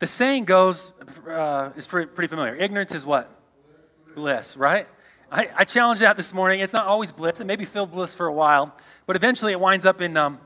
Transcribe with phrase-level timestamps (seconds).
[0.00, 0.94] The saying goes,
[1.28, 2.56] uh, is pretty familiar.
[2.56, 3.30] Ignorance is what?
[4.14, 4.88] Bliss, right?
[5.30, 6.60] I, I challenged that this morning.
[6.60, 7.38] It's not always bliss.
[7.42, 8.74] It may be filled bliss for a while,
[9.04, 10.40] but eventually it winds up in, um,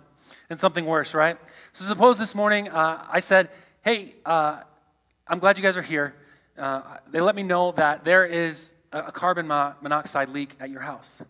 [0.51, 1.38] in something worse, right?
[1.72, 3.48] So suppose this morning uh, I said,
[3.82, 4.62] hey, uh,
[5.29, 6.16] I'm glad you guys are here.
[6.59, 6.82] Uh,
[7.12, 11.23] they let me know that there is a, carbon monoxide leak at your house.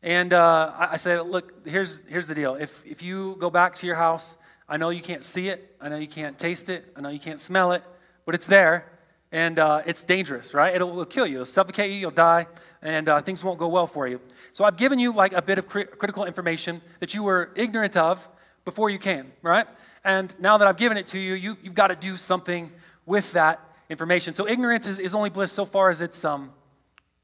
[0.00, 2.54] And uh, I, I said, look, here's, here's the deal.
[2.54, 4.36] If, if you go back to your house,
[4.72, 7.18] I know you can't see it, I know you can't taste it, I know you
[7.18, 7.82] can't smell it,
[8.24, 8.90] but it's there
[9.30, 10.74] and uh, it's dangerous, right?
[10.74, 12.46] It'll, it'll, kill you, it'll suffocate you, you'll die,
[12.80, 14.18] and uh, things won't go well for you.
[14.54, 17.98] So I've given you like a bit of cri- critical information that you were ignorant
[17.98, 18.26] of
[18.64, 19.66] before you came, right?
[20.04, 22.72] And now that I've given it to you, you you've got to do something
[23.04, 23.60] with that
[23.90, 24.34] information.
[24.34, 26.50] So ignorance is, is only bliss so far as it's um,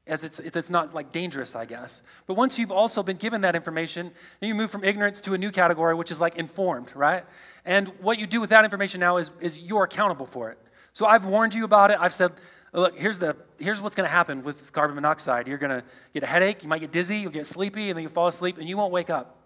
[0.09, 2.01] as it's, it's not like dangerous, I guess.
[2.27, 5.51] But once you've also been given that information, you move from ignorance to a new
[5.51, 7.23] category, which is like informed, right?
[7.63, 10.57] And what you do with that information now is, is you're accountable for it.
[10.93, 11.97] So I've warned you about it.
[11.99, 12.33] I've said,
[12.73, 15.47] look, here's, the, here's what's going to happen with carbon monoxide.
[15.47, 18.03] You're going to get a headache, you might get dizzy, you'll get sleepy, and then
[18.03, 19.37] you fall asleep, and you won't wake up.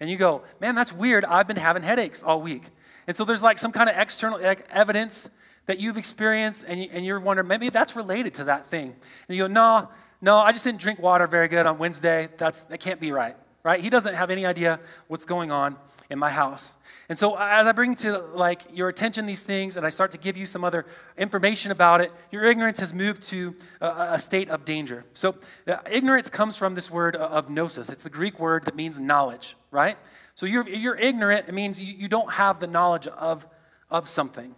[0.00, 1.24] And you go, man, that's weird.
[1.24, 2.64] I've been having headaches all week.
[3.06, 5.28] And so there's like some kind of external like, evidence
[5.66, 8.94] that you've experienced, and, you, and you're wondering, maybe that's related to that thing.
[9.28, 9.88] And you go, no,
[10.20, 12.28] no, I just didn't drink water very good on Wednesday.
[12.36, 13.80] That's, that can't be right, right?
[13.80, 15.76] He doesn't have any idea what's going on
[16.10, 16.76] in my house.
[17.08, 20.18] And so as I bring to like your attention these things and I start to
[20.18, 24.48] give you some other information about it, your ignorance has moved to a, a state
[24.48, 25.04] of danger.
[25.12, 27.88] So uh, ignorance comes from this word of gnosis.
[27.88, 29.96] It's the Greek word that means knowledge, right?
[30.34, 33.46] So you're, you're ignorant, it means you, you don't have the knowledge of,
[33.90, 34.54] of something.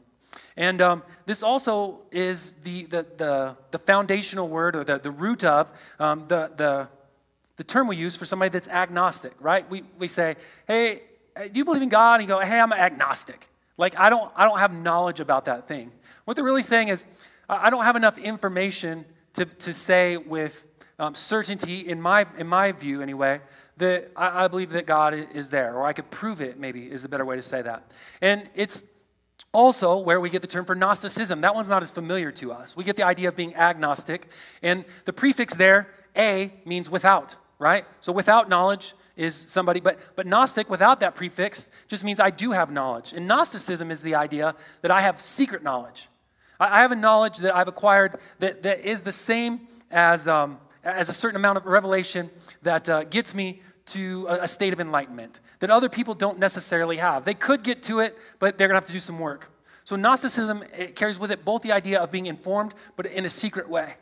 [0.61, 5.43] And um, this also is the, the, the, the, foundational word or the, the root
[5.43, 6.87] of um, the, the,
[7.57, 9.69] the term we use for somebody that's agnostic, right?
[9.71, 10.37] We, we say,
[10.69, 11.01] hey,
[11.35, 12.21] do you believe in God?
[12.21, 13.49] And you go, hey, I'm agnostic.
[13.79, 15.93] Like, I don't, I don't have knowledge about that thing.
[16.27, 17.07] What they're really saying is,
[17.49, 20.63] I don't have enough information to, to say with
[20.99, 23.41] um, certainty, in my, in my view anyway,
[23.79, 27.07] that I, I believe that God is there, or I could prove it, maybe is
[27.07, 27.91] a better way to say that.
[28.21, 28.85] And it's
[29.53, 32.77] also, where we get the term for Gnosticism, that one's not as familiar to us.
[32.77, 34.31] We get the idea of being agnostic,
[34.63, 37.85] and the prefix there, a, means without, right?
[38.01, 42.53] So without knowledge is somebody, but, but Gnostic without that prefix just means I do
[42.53, 43.13] have knowledge.
[43.13, 46.09] And Gnosticism is the idea that I have secret knowledge.
[46.61, 50.59] I, I have a knowledge that I've acquired that, that is the same as, um,
[50.85, 52.31] as a certain amount of revelation
[52.63, 56.97] that uh, gets me to a, a state of enlightenment that other people don't necessarily
[56.97, 57.25] have.
[57.25, 59.51] They could get to it, but they're going to have to do some work.
[59.85, 63.69] So Gnosticism carries with it both the idea of being informed, but in a secret
[63.69, 63.95] way.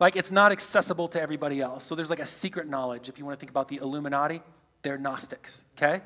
[0.00, 1.84] Like it's not accessible to everybody else.
[1.84, 3.08] So there's like a secret knowledge.
[3.08, 4.42] If you want to think about the Illuminati,
[4.82, 6.02] they're Gnostics, okay?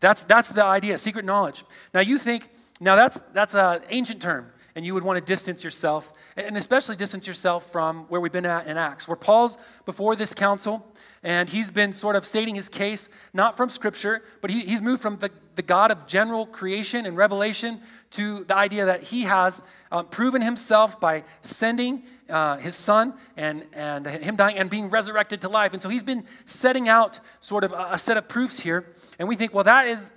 [0.00, 1.64] That's, that's the idea, secret knowledge.
[1.92, 2.48] Now you think,
[2.80, 6.96] now that's, that's an ancient term and you would want to distance yourself, and especially
[6.96, 10.84] distance yourself from where we've been at in Acts, where Paul's before this council,
[11.22, 15.00] and he's been sort of stating his case, not from Scripture, but he, he's moved
[15.00, 17.80] from the, the God of general creation and revelation
[18.12, 23.64] to the idea that he has um, proven himself by sending uh, his son and,
[23.74, 25.72] and him dying and being resurrected to life.
[25.72, 28.86] And so he's been setting out sort of a, a set of proofs here,
[29.20, 30.12] and we think, well, that is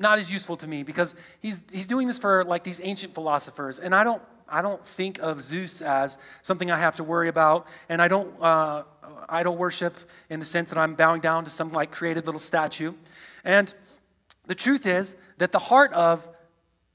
[0.00, 3.78] not as useful to me because he's, he's doing this for like these ancient philosophers.
[3.78, 7.66] And I don't, I don't think of Zeus as something I have to worry about.
[7.88, 8.84] And I don't uh,
[9.28, 9.96] idol worship
[10.28, 12.94] in the sense that I'm bowing down to some like created little statue.
[13.44, 13.72] And
[14.46, 16.28] the truth is that the heart of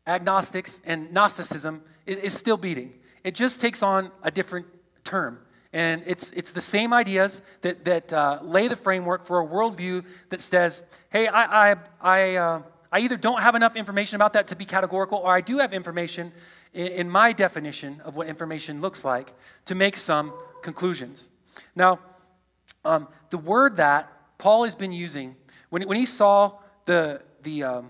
[0.08, 2.94] agnostics and Gnosticism is, is still beating.
[3.24, 4.66] It just takes on a different
[5.04, 5.40] term.
[5.72, 10.06] And it's, it's the same ideas that, that uh, lay the framework for a worldview
[10.30, 12.62] that says, hey, I, I, I, uh,
[12.96, 15.74] I either don't have enough information about that to be categorical, or I do have
[15.74, 16.32] information
[16.74, 19.34] in, in my definition of what information looks like
[19.66, 21.30] to make some conclusions.
[21.76, 22.00] Now,
[22.86, 25.36] um, the word that Paul has been using,
[25.72, 26.54] when, when he saw
[26.86, 27.90] the, the, um,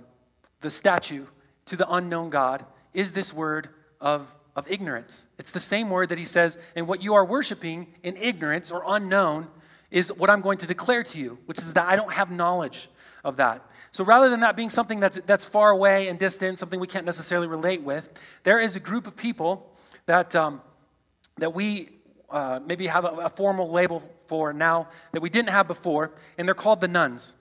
[0.61, 1.27] the statue
[1.67, 3.69] to the unknown God, is this word
[4.01, 5.27] of, of ignorance.
[5.37, 8.81] It's the same word that he says, and what you are worshiping in ignorance or
[8.87, 9.49] unknown
[9.91, 12.89] is what I'm going to declare to you, which is that I don't have knowledge
[13.23, 13.63] of that.
[13.95, 17.05] So rather than that being something that's, that's far away and distant, something we can't
[17.05, 18.09] necessarily relate with,
[18.43, 19.71] there is a group of people
[20.05, 20.61] that, um,
[21.37, 21.91] that we
[22.29, 26.45] uh, maybe have a, a, formal label for now that we didn't have before, and
[26.45, 27.37] they're called the nones.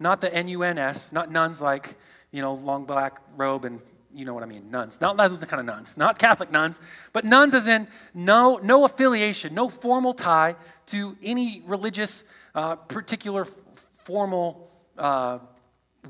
[0.00, 1.98] Not the N U N S, not nuns like,
[2.30, 3.78] you know, long black robe and
[4.10, 5.02] you know what I mean, nuns.
[5.02, 6.80] Not those kind of nuns, not Catholic nuns,
[7.12, 10.56] but nones as in no, no affiliation, no formal tie
[10.86, 13.46] to any religious, uh, particular
[14.06, 15.40] formal uh,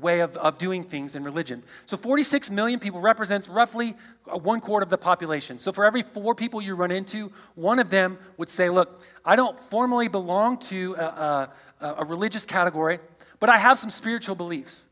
[0.01, 1.63] way of, of doing things in religion.
[1.85, 3.95] So 46 million people represents roughly
[4.31, 5.59] uh, one quarter of the population.
[5.59, 9.35] So for every four people you run into, one of them would say, Look, I
[9.35, 11.49] don't formally belong to a,
[11.81, 12.99] a, a religious category,
[13.39, 14.87] but I have some spiritual beliefs.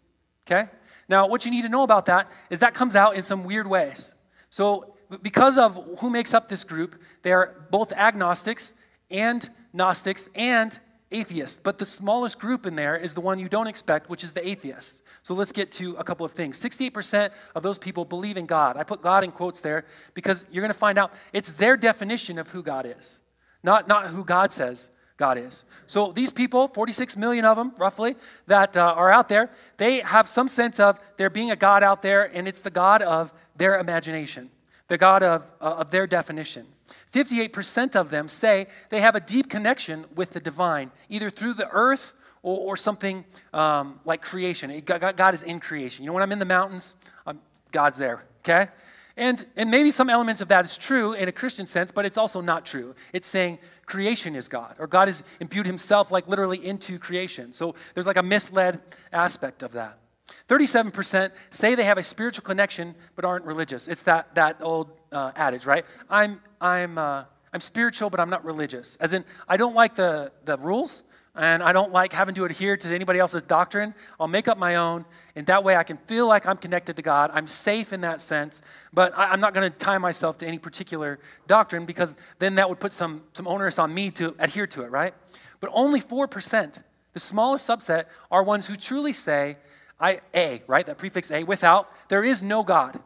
[0.45, 0.69] Okay?
[1.09, 3.67] Now, what you need to know about that is that comes out in some weird
[3.67, 4.13] ways.
[4.49, 8.73] So, because of who makes up this group, they are both agnostics
[9.09, 10.77] and Gnostics and
[11.11, 11.59] atheists.
[11.61, 14.47] But the smallest group in there is the one you don't expect, which is the
[14.47, 15.01] atheists.
[15.23, 16.61] So let's get to a couple of things.
[16.61, 18.77] 68% of those people believe in God.
[18.77, 22.37] I put God in quotes there because you're going to find out it's their definition
[22.37, 23.21] of who God is,
[23.63, 25.63] not, not who God says God is.
[25.87, 28.15] So these people, 46 million of them roughly,
[28.45, 32.01] that uh, are out there, they have some sense of there being a God out
[32.01, 34.51] there, and it's the God of their imagination,
[34.87, 36.67] the God of, uh, of their definition.
[37.13, 41.69] 58% of them say they have a deep connection with the divine, either through the
[41.69, 42.13] earth
[42.43, 44.81] or, or something um, like creation.
[44.81, 46.03] God is in creation.
[46.03, 46.95] You know, when I'm in the mountains,
[47.25, 47.39] I'm,
[47.71, 48.69] God's there, okay?
[49.17, 52.19] And, and maybe some elements of that is true in a Christian sense, but it's
[52.19, 52.93] also not true.
[53.13, 53.57] It's saying
[53.87, 57.51] creation is God, or God has imbued himself like literally into creation.
[57.51, 58.79] So there's like a misled
[59.11, 59.97] aspect of that.
[60.47, 63.87] 37% say they have a spiritual connection but aren't religious.
[63.87, 65.85] It's that, that old uh, adage, right?
[66.09, 68.97] I'm, I'm, uh, I'm spiritual, but I'm not religious.
[68.97, 71.03] As in, I don't like the, the rules,
[71.37, 73.93] and I don't like having to adhere to anybody else's doctrine.
[74.19, 77.01] I'll make up my own, and that way I can feel like I'm connected to
[77.01, 77.29] God.
[77.33, 80.57] I'm safe in that sense, but I, am not going to tie myself to any
[80.57, 84.81] particular doctrine because then that would put some, some onus on me to adhere to
[84.81, 85.13] it, right?
[85.59, 86.81] But only 4%,
[87.13, 89.57] the smallest subset, are ones who truly say,
[89.99, 90.85] I, a, right?
[90.85, 92.99] That prefix a, without, there is no God.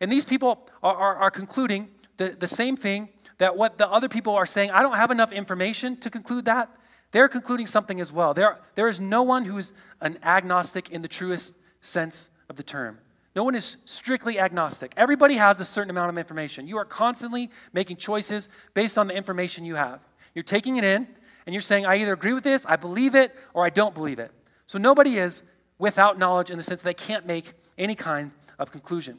[0.00, 3.08] And these people are, are, are concluding the, the same thing
[3.38, 6.70] that what the other people are saying, I don't have enough information to conclude that.
[7.12, 8.34] They're concluding something as well.
[8.34, 12.62] There, there is no one who is an agnostic in the truest sense of the
[12.62, 12.98] term.
[13.34, 14.92] No one is strictly agnostic.
[14.96, 16.66] Everybody has a certain amount of information.
[16.66, 20.00] You are constantly making choices based on the information you have.
[20.34, 21.06] You're taking it in
[21.44, 24.18] and you're saying, I either agree with this, I believe it, or I don't believe
[24.18, 24.32] it.
[24.66, 25.42] So nobody is
[25.78, 29.18] without knowledge in the sense that they can't make any kind of conclusion.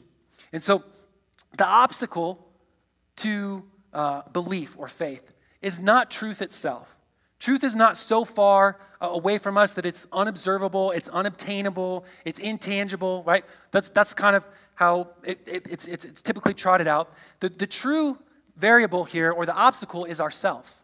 [0.52, 0.84] And so
[1.56, 2.46] the obstacle
[3.16, 5.32] to uh, belief or faith
[5.62, 6.94] is not truth itself.
[7.38, 12.40] Truth is not so far uh, away from us that it's unobservable, it's unobtainable, it's
[12.40, 13.44] intangible, right?
[13.70, 14.44] That's, that's kind of
[14.74, 17.12] how it, it, it's, it's, it's typically trotted out.
[17.40, 18.18] The, the true
[18.56, 20.82] variable here, or the obstacle, is ourselves.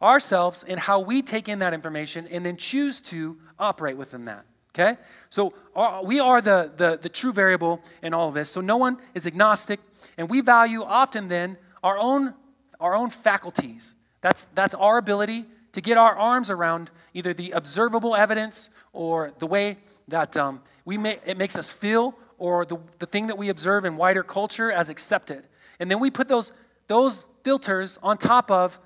[0.00, 4.46] Ourselves and how we take in that information and then choose to operate within that.
[4.74, 4.96] Okay?
[5.30, 8.50] So our, we are the, the, the true variable in all of this.
[8.50, 9.80] So no one is agnostic,
[10.16, 12.34] and we value often then our own,
[12.78, 13.94] our own faculties.
[14.20, 19.46] That's, that's our ability to get our arms around either the observable evidence or the
[19.46, 19.78] way
[20.08, 23.84] that um, we may, it makes us feel or the, the thing that we observe
[23.84, 25.44] in wider culture as accepted.
[25.78, 26.52] And then we put those,
[26.88, 28.80] those filters on top of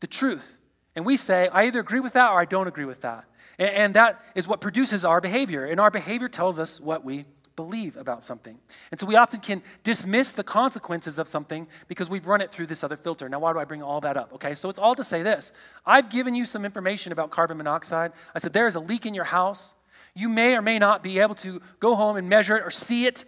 [0.00, 0.60] the truth.
[0.96, 3.24] And we say, I either agree with that or I don't agree with that.
[3.60, 5.64] And, and that is what produces our behavior.
[5.64, 8.58] And our behavior tells us what we believe about something.
[8.90, 12.66] And so we often can dismiss the consequences of something because we've run it through
[12.66, 13.28] this other filter.
[13.28, 14.32] Now, why do I bring all that up?
[14.34, 15.52] Okay, so it's all to say this
[15.84, 18.12] I've given you some information about carbon monoxide.
[18.34, 19.74] I said, there is a leak in your house.
[20.14, 23.06] You may or may not be able to go home and measure it or see
[23.06, 23.24] it.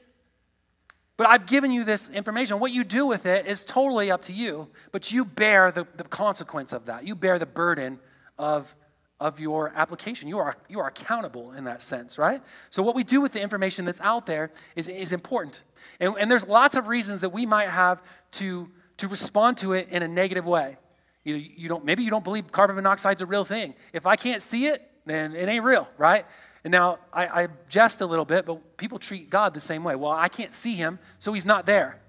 [1.16, 2.58] But I've given you this information.
[2.58, 6.04] What you do with it is totally up to you, but you bear the, the
[6.04, 7.06] consequence of that.
[7.06, 8.00] You bear the burden
[8.38, 8.74] of
[9.22, 10.28] of your application.
[10.28, 12.42] You are, you are accountable in that sense, right?
[12.70, 15.62] So, what we do with the information that's out there is, is important.
[16.00, 18.02] And, and there's lots of reasons that we might have
[18.32, 20.76] to, to respond to it in a negative way.
[21.24, 23.74] You, you don't, maybe you don't believe carbon monoxide's a real thing.
[23.92, 26.26] If I can't see it, then it ain't real, right?
[26.64, 29.94] And now I, I jest a little bit, but people treat God the same way.
[29.94, 32.00] Well, I can't see him, so he's not there.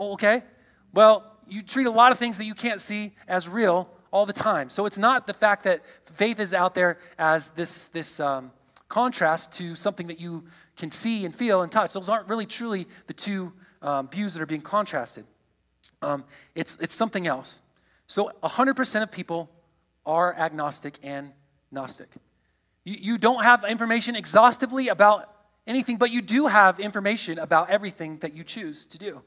[0.00, 0.42] Okay?
[0.92, 4.32] Well, you treat a lot of things that you can't see as real all the
[4.32, 4.70] time.
[4.70, 8.52] So it's not the fact that faith is out there as this, this um,
[8.88, 10.44] contrast to something that you
[10.76, 11.92] can see and feel and touch.
[11.92, 15.24] Those aren't really truly the two um, views that are being contrasted.
[16.00, 16.24] Um,
[16.54, 17.62] it's, it's something else.
[18.06, 19.50] So 100% of people
[20.06, 21.32] are agnostic and
[21.70, 22.08] Gnostic.
[22.84, 25.30] You, you don't have information exhaustively about
[25.66, 29.20] anything, but you do have information about everything that you choose to do.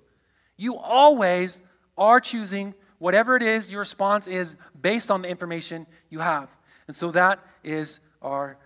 [0.57, 1.61] You always
[1.97, 6.49] are choosing whatever it is, your response is based on the information you have.
[6.87, 8.57] And so that is our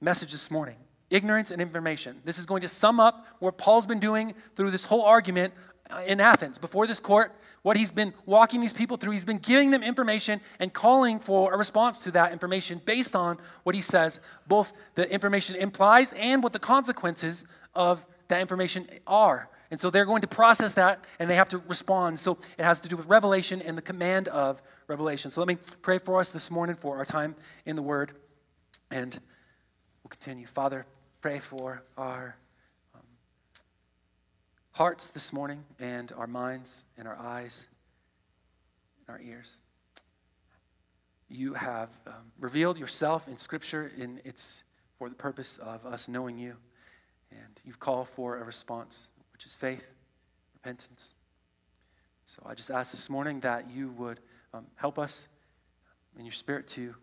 [0.00, 0.76] message this morning
[1.08, 2.20] ignorance and information.
[2.24, 5.54] This is going to sum up what Paul's been doing through this whole argument
[5.88, 9.38] uh, in Athens, before this court, what he's been walking these people through, he's been
[9.38, 13.80] giving them information and calling for a response to that information based on what he
[13.80, 19.48] says, both the information implies and what the consequences of that information are.
[19.70, 22.20] And so they're going to process that and they have to respond.
[22.20, 25.30] So it has to do with revelation and the command of revelation.
[25.30, 28.12] So let me pray for us this morning for our time in the Word.
[28.90, 29.18] And
[30.02, 30.46] we'll continue.
[30.46, 30.86] Father,
[31.20, 32.36] pray for our
[32.94, 33.00] um,
[34.72, 37.66] hearts this morning and our minds and our eyes
[39.06, 39.60] and our ears.
[41.28, 44.62] You have um, revealed yourself in Scripture, and it's
[44.96, 46.54] for the purpose of us knowing you.
[47.32, 49.86] And you call for a response which is faith,
[50.54, 51.12] repentance.
[52.24, 54.18] So I just ask this morning that you would
[54.54, 55.28] um, help us
[56.18, 56.94] in your spirit to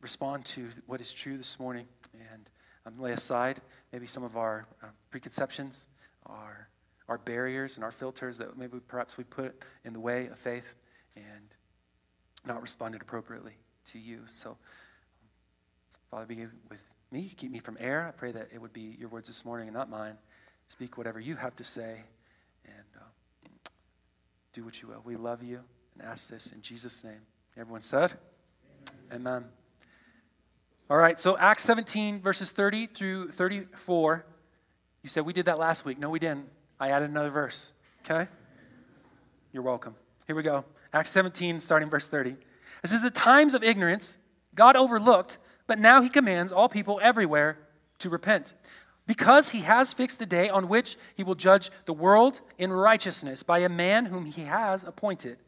[0.00, 1.86] respond to what is true this morning
[2.32, 2.50] and
[2.84, 3.60] um, lay aside
[3.92, 5.86] maybe some of our uh, preconceptions,
[6.26, 6.66] our,
[7.08, 10.74] our barriers, and our filters that maybe perhaps we put in the way of faith
[11.14, 11.54] and
[12.44, 13.54] not responded appropriately
[13.92, 14.22] to you.
[14.26, 14.56] So,
[16.10, 16.82] Father, be with
[17.12, 17.32] me.
[17.36, 18.08] Keep me from error.
[18.08, 20.16] I pray that it would be your words this morning and not mine.
[20.68, 22.02] Speak whatever you have to say
[22.64, 23.70] and uh,
[24.52, 25.02] do what you will.
[25.04, 25.60] We love you
[25.94, 27.20] and ask this in Jesus' name.
[27.56, 28.14] Everyone said?
[29.12, 29.26] Amen.
[29.26, 29.44] Amen.
[30.90, 34.24] All right, so Acts 17, verses 30 through 34.
[35.02, 35.98] You said we did that last week.
[35.98, 36.48] No, we didn't.
[36.78, 37.72] I added another verse.
[38.04, 38.28] Okay?
[39.52, 39.94] You're welcome.
[40.26, 40.64] Here we go.
[40.92, 42.36] Acts 17, starting verse 30.
[42.82, 44.18] This is the times of ignorance
[44.54, 47.58] God overlooked, but now he commands all people everywhere
[47.98, 48.54] to repent
[49.06, 53.42] because he has fixed a day on which he will judge the world in righteousness
[53.42, 55.38] by a man whom he has appointed.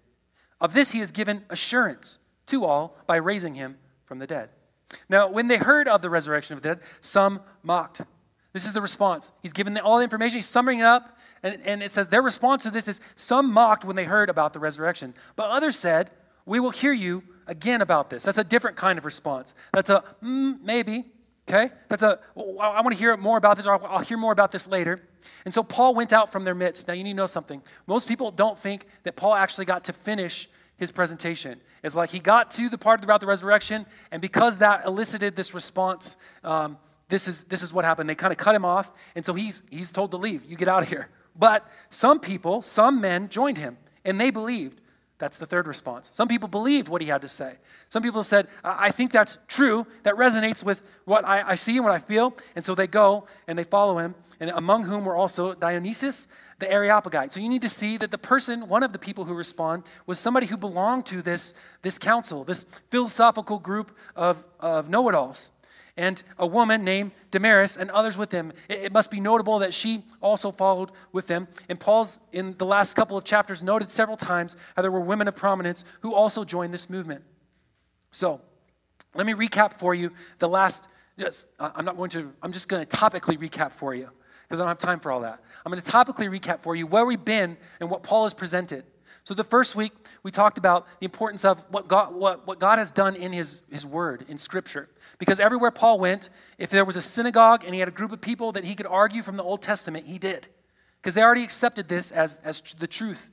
[0.61, 4.51] Of this he has given assurance to all by raising him from the dead.
[5.09, 8.03] Now, when they heard of the resurrection of the dead, some mocked.
[8.53, 9.33] This is the response.
[9.43, 12.63] He's given all the information, he's summing it up, and, and it says their response
[12.63, 16.11] to this is some mocked when they heard about the resurrection, but others said,
[16.47, 18.25] We will hear you again about this.
[18.25, 19.55] That's a different kind of response.
[19.73, 21.05] That's a mm, maybe,
[21.49, 21.71] Okay?
[21.89, 24.67] That's a, I want to hear more about this, or I'll hear more about this
[24.67, 25.01] later.
[25.45, 26.89] And so Paul went out from their midst.
[26.89, 27.63] Now, you need to know something.
[27.87, 31.61] Most people don't think that Paul actually got to finish his presentation.
[31.83, 35.55] It's like he got to the part about the resurrection, and because that elicited this
[35.55, 38.11] response, um, this, is, this is what happened.
[38.11, 40.45] They kind of cut him off, and so he's, he's told to leave.
[40.45, 41.09] You get out of here.
[41.39, 44.81] But some people, some men joined him, and they believed.
[45.19, 46.11] That's the third response.
[46.13, 47.55] Some people believed what he had to say.
[47.89, 49.87] Some people said, I think that's true.
[50.03, 52.37] That resonates with what I, I, see and what I feel.
[52.55, 56.71] And so they go and they follow him, and among whom were also Dionysus, the
[56.71, 57.33] Areopagite.
[57.33, 60.19] So you need to see that the person, one of the people who respond, was
[60.19, 65.51] somebody who belonged to this, this council, this philosophical group of, of know it alls
[65.97, 68.53] and a woman named Damaris and others with him.
[68.69, 71.49] It, must be notable that she also followed with them.
[71.69, 75.27] And Paul's, in the last couple of chapters, noted several times how there were women
[75.27, 77.23] of prominence who also joined this movement.
[78.11, 78.41] So,
[79.15, 80.87] let me recap for you the last,
[81.17, 84.11] yes, I'm not going to, I'm just going to topically recap for you
[84.43, 85.41] because I don't have time for all that.
[85.65, 88.85] I'm going to topically recap for you where we've been and what Paul has presented.
[89.27, 89.93] So, the first week,
[90.23, 93.63] we talked about the importance of what God, what, what God has done in his,
[93.69, 94.89] his Word, in Scripture.
[95.19, 98.21] Because everywhere Paul went, if there was a synagogue and he had a group of
[98.21, 100.47] people that he could argue from the Old Testament, he did.
[101.03, 103.29] Because they already accepted this as, as the truth.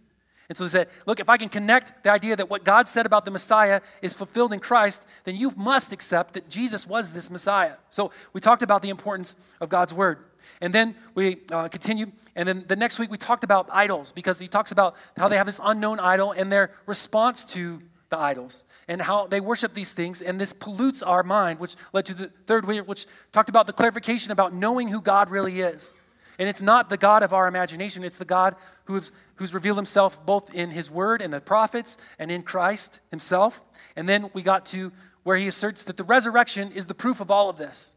[0.50, 3.06] And so they said, look, if I can connect the idea that what God said
[3.06, 7.30] about the Messiah is fulfilled in Christ, then you must accept that Jesus was this
[7.30, 7.76] Messiah.
[7.90, 10.20] So we talked about the importance of God's Word.
[10.60, 12.12] And then we uh, continue.
[12.36, 15.38] And then the next week we talked about idols because he talks about how they
[15.38, 19.92] have this unknown idol and their response to the idols and how they worship these
[19.92, 20.22] things.
[20.22, 23.74] And this pollutes our mind, which led to the third week, which talked about the
[23.74, 25.96] clarification about knowing who God really is.
[26.40, 30.24] And it's not the God of our imagination, it's the God who's, who's revealed himself
[30.26, 33.62] both in his word and the prophets and in Christ himself.
[33.96, 34.92] And then we got to
[35.24, 37.96] where he asserts that the resurrection is the proof of all of this.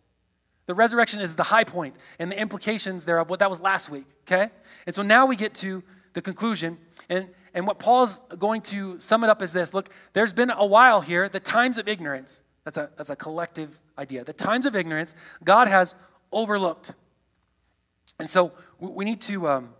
[0.66, 3.30] The resurrection is the high point and the implications thereof.
[3.30, 4.50] What that was last week, okay?
[4.86, 6.78] And so now we get to the conclusion.
[7.08, 10.66] And, and what Paul's going to sum it up is this look, there's been a
[10.66, 12.42] while here, the times of ignorance.
[12.64, 14.24] That's a, that's a collective idea.
[14.24, 15.14] The times of ignorance,
[15.44, 15.94] God has
[16.32, 16.94] overlooked.
[18.18, 19.70] And so we, need to um,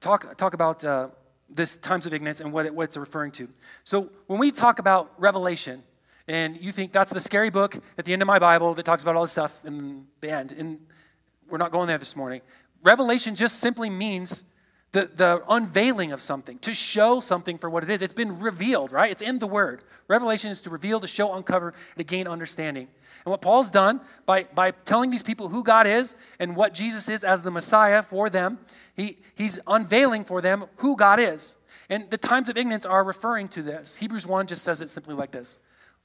[0.00, 1.08] talk, talk about uh,
[1.48, 3.48] this times of ignorance and what, it, what it's referring to.
[3.84, 5.82] So when we talk about revelation,
[6.26, 9.02] and you think that's the scary book at the end of my Bible that talks
[9.02, 10.52] about all this stuff in the end.
[10.52, 10.78] And
[11.48, 12.42] we're not going there this morning.
[12.82, 14.44] Revelation just simply means
[14.98, 18.02] the, the, unveiling of something, to show something for what it is.
[18.02, 19.10] It's been revealed, right?
[19.10, 19.84] It's in the Word.
[20.08, 22.88] Revelation is to reveal, to show, uncover, to gain understanding.
[23.24, 27.08] And what Paul's done by, by telling these people who God is and what Jesus
[27.08, 28.58] is as the Messiah for them,
[28.96, 31.56] he, he's unveiling for them who God is.
[31.88, 33.96] And the times of ignorance are referring to this.
[33.96, 35.58] Hebrews 1 just says it simply like this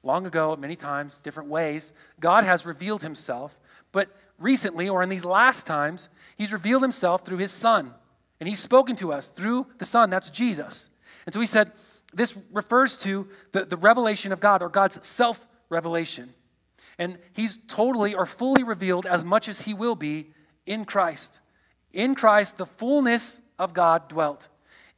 [0.03, 3.59] Long ago, many times, different ways, God has revealed himself,
[3.91, 7.93] but recently, or in these last times, he's revealed himself through his Son.
[8.43, 10.89] And he's spoken to us through the Son, that's Jesus.
[11.25, 11.71] And so he said,
[12.13, 16.33] this refers to the, the revelation of God or God's self revelation.
[16.99, 20.31] And he's totally or fully revealed as much as he will be
[20.65, 21.39] in Christ.
[21.93, 24.49] In Christ, the fullness of God dwelt.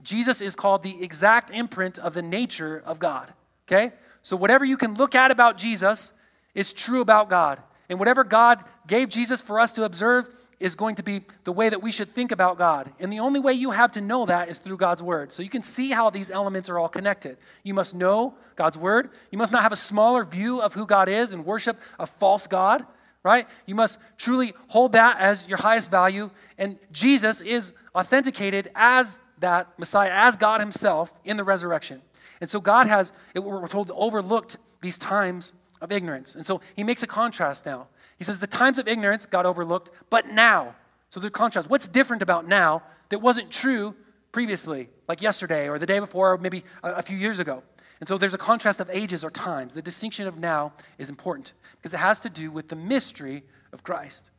[0.01, 3.31] Jesus is called the exact imprint of the nature of God.
[3.67, 3.93] Okay?
[4.23, 6.13] So whatever you can look at about Jesus
[6.55, 7.59] is true about God.
[7.89, 11.69] And whatever God gave Jesus for us to observe is going to be the way
[11.69, 12.91] that we should think about God.
[12.99, 15.33] And the only way you have to know that is through God's Word.
[15.33, 17.37] So you can see how these elements are all connected.
[17.63, 19.09] You must know God's Word.
[19.31, 22.47] You must not have a smaller view of who God is and worship a false
[22.47, 22.85] God,
[23.23, 23.47] right?
[23.65, 26.31] You must truly hold that as your highest value.
[26.57, 32.01] And Jesus is authenticated as that Messiah, as God Himself in the resurrection.
[32.39, 36.35] And so God has, we're told, overlooked these times of ignorance.
[36.35, 37.87] And so He makes a contrast now.
[38.17, 40.75] He says, The times of ignorance got overlooked, but now.
[41.09, 41.69] So the contrast.
[41.69, 43.95] What's different about now that wasn't true
[44.31, 47.63] previously, like yesterday or the day before or maybe a, a few years ago?
[47.99, 49.73] And so there's a contrast of ages or times.
[49.73, 53.83] The distinction of now is important because it has to do with the mystery of
[53.83, 54.31] Christ.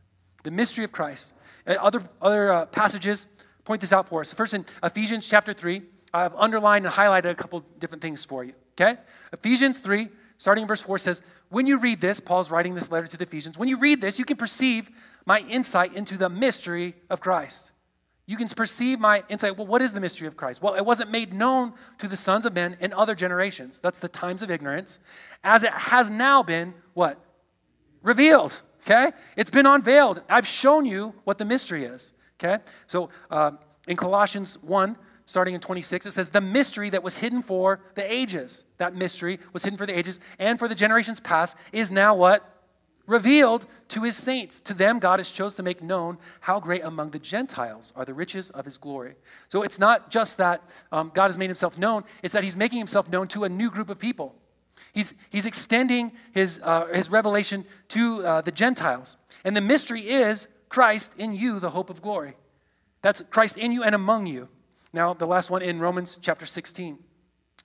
[0.42, 1.33] The mystery of Christ.
[1.66, 3.28] Uh, other, other uh, passages
[3.64, 4.33] point this out for us.
[4.33, 8.52] First, in Ephesians chapter 3, I've underlined and highlighted a couple different things for you.
[8.78, 8.99] Okay?
[9.33, 13.06] Ephesians 3, starting in verse 4, says, When you read this, Paul's writing this letter
[13.06, 14.90] to the Ephesians, when you read this, you can perceive
[15.24, 17.72] my insight into the mystery of Christ.
[18.26, 19.56] You can perceive my insight.
[19.56, 20.60] Well, what is the mystery of Christ?
[20.60, 23.78] Well, it wasn't made known to the sons of men in other generations.
[23.78, 24.98] That's the times of ignorance.
[25.44, 27.20] As it has now been, what?
[28.02, 28.62] Revealed.
[28.84, 29.12] Okay?
[29.36, 30.22] It's been unveiled.
[30.28, 32.12] I've shown you what the mystery is.
[32.40, 32.62] Okay?
[32.88, 33.52] So uh,
[33.86, 34.96] in Colossians 1,
[35.26, 39.38] starting in 26, it says, The mystery that was hidden for the ages, that mystery
[39.52, 42.52] was hidden for the ages and for the generations past, is now what?
[43.06, 44.59] Revealed to his saints.
[44.61, 48.14] To them, God has chosen to make known how great among the Gentiles are the
[48.14, 49.14] riches of his glory.
[49.49, 52.78] So it's not just that um, God has made himself known, it's that he's making
[52.78, 54.35] himself known to a new group of people.
[54.92, 59.17] He's, he's extending his, uh, his revelation to uh, the Gentiles.
[59.45, 62.34] And the mystery is Christ in you, the hope of glory.
[63.02, 64.49] That's Christ in you and among you.
[64.97, 66.99] Now, the last one in Romans chapter 16.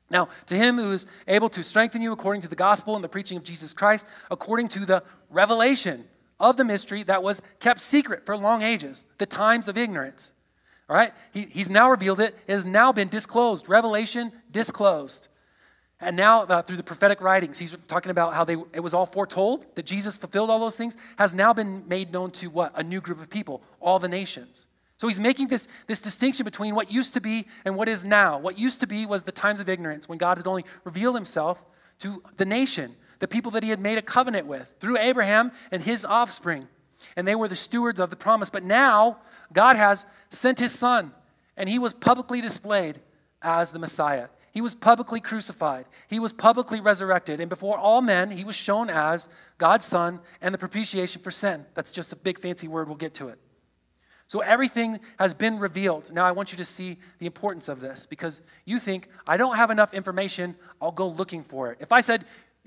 [0.09, 3.07] Now, to him who is able to strengthen you according to the gospel and the
[3.07, 6.03] preaching of Jesus Christ, according to the revelation
[6.41, 10.33] of the mystery that was kept secret for long ages, the times of ignorance.
[10.89, 11.13] All right?
[11.31, 12.37] He, he's now revealed it.
[12.47, 13.69] It has now been disclosed.
[13.69, 15.29] Revelation disclosed.
[16.01, 19.05] And now, uh, through the prophetic writings, he's talking about how they, it was all
[19.05, 22.73] foretold that Jesus fulfilled all those things, has now been made known to what?
[22.75, 24.67] A new group of people, all the nations.
[25.01, 28.37] So he's making this, this distinction between what used to be and what is now.
[28.37, 31.59] What used to be was the times of ignorance when God had only revealed himself
[32.01, 35.81] to the nation, the people that he had made a covenant with through Abraham and
[35.81, 36.67] his offspring.
[37.15, 38.51] And they were the stewards of the promise.
[38.51, 39.17] But now,
[39.51, 41.13] God has sent his son,
[41.57, 43.01] and he was publicly displayed
[43.41, 44.27] as the Messiah.
[44.51, 45.85] He was publicly crucified.
[46.09, 47.39] He was publicly resurrected.
[47.39, 51.65] And before all men, he was shown as God's Son and the propitiation for sin.
[51.73, 52.87] That's just a big fancy word.
[52.87, 53.39] We'll get to it.
[54.31, 56.09] So everything has been revealed.
[56.13, 59.57] Now I want you to see the importance of this because you think, I don't
[59.57, 61.79] have enough information, I'll go looking for it.
[61.81, 62.23] If I said,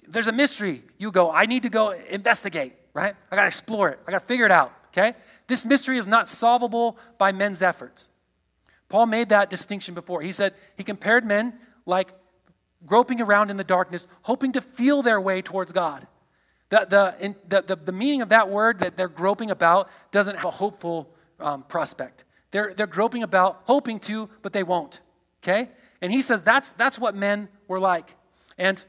[0.07, 3.17] there's a mystery, you go, I need to go investigate, right?
[3.33, 5.15] I gotta explore it, I gotta figure it out, okay?
[5.47, 8.09] This mystery is not solvable by men's efforts.
[8.91, 10.21] Paul made that distinction before.
[10.21, 11.55] He said, he compared men
[11.87, 12.13] like
[12.85, 16.07] groping around in the darkness, hoping to feel their way towards God.
[16.69, 20.37] The, the, in, the, the, the, meaning of that word that they're groping about doesn't
[20.37, 22.25] have a hopeful um, prospect.
[22.51, 25.01] They're, they're groping about, hoping to, but they won't.
[25.43, 25.69] Okay?
[26.01, 28.15] And he says that's, that's what men were like.
[28.57, 28.85] And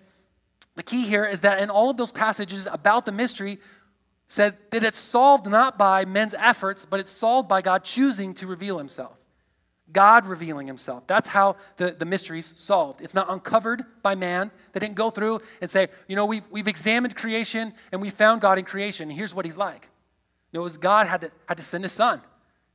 [0.75, 3.60] the key here is that in all of those passages about the mystery,
[4.27, 8.47] said that it's solved not by men's efforts, but it's solved by God choosing to
[8.47, 9.17] reveal himself.
[9.91, 11.05] God revealing himself.
[11.05, 13.01] That's how the, the mystery's solved.
[13.01, 14.49] It's not uncovered by man.
[14.73, 18.41] They didn't go through and say, you know, we've, we've examined creation and we found
[18.41, 19.10] God in creation.
[19.12, 19.89] Here's what he's like.
[20.51, 22.21] No, it was God had to, had to send his son.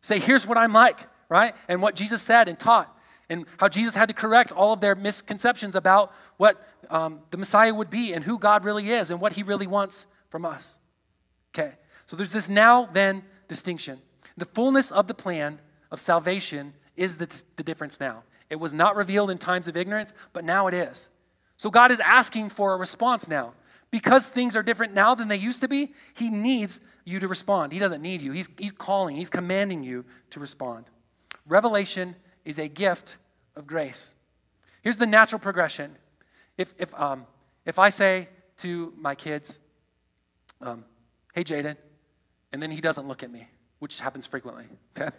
[0.00, 1.54] Say, here's what I'm like, right?
[1.68, 2.96] And what Jesus said and taught.
[3.28, 7.72] And how Jesus had to correct all of their misconceptions about what um, the Messiah
[7.72, 10.78] would be and who God really is and what he really wants from us.
[11.54, 11.74] Okay,
[12.06, 14.00] so there's this now then distinction.
[14.36, 15.60] The fullness of the plan
[15.90, 18.24] of salvation is the, the difference now.
[18.48, 21.10] It was not revealed in times of ignorance, but now it is.
[21.56, 23.54] So God is asking for a response now.
[23.90, 27.72] Because things are different now than they used to be, He needs you to respond.
[27.72, 30.86] He doesn't need you, He's, he's calling, He's commanding you to respond.
[31.46, 33.16] Revelation is a gift
[33.56, 34.14] of grace.
[34.82, 35.96] Here's the natural progression.
[36.56, 37.26] If, if, um,
[37.66, 39.60] if I say to my kids,
[40.60, 40.84] um,
[41.34, 41.76] hey, Jaden,
[42.52, 44.64] and then he doesn't look at me, which happens frequently,
[44.96, 45.14] okay?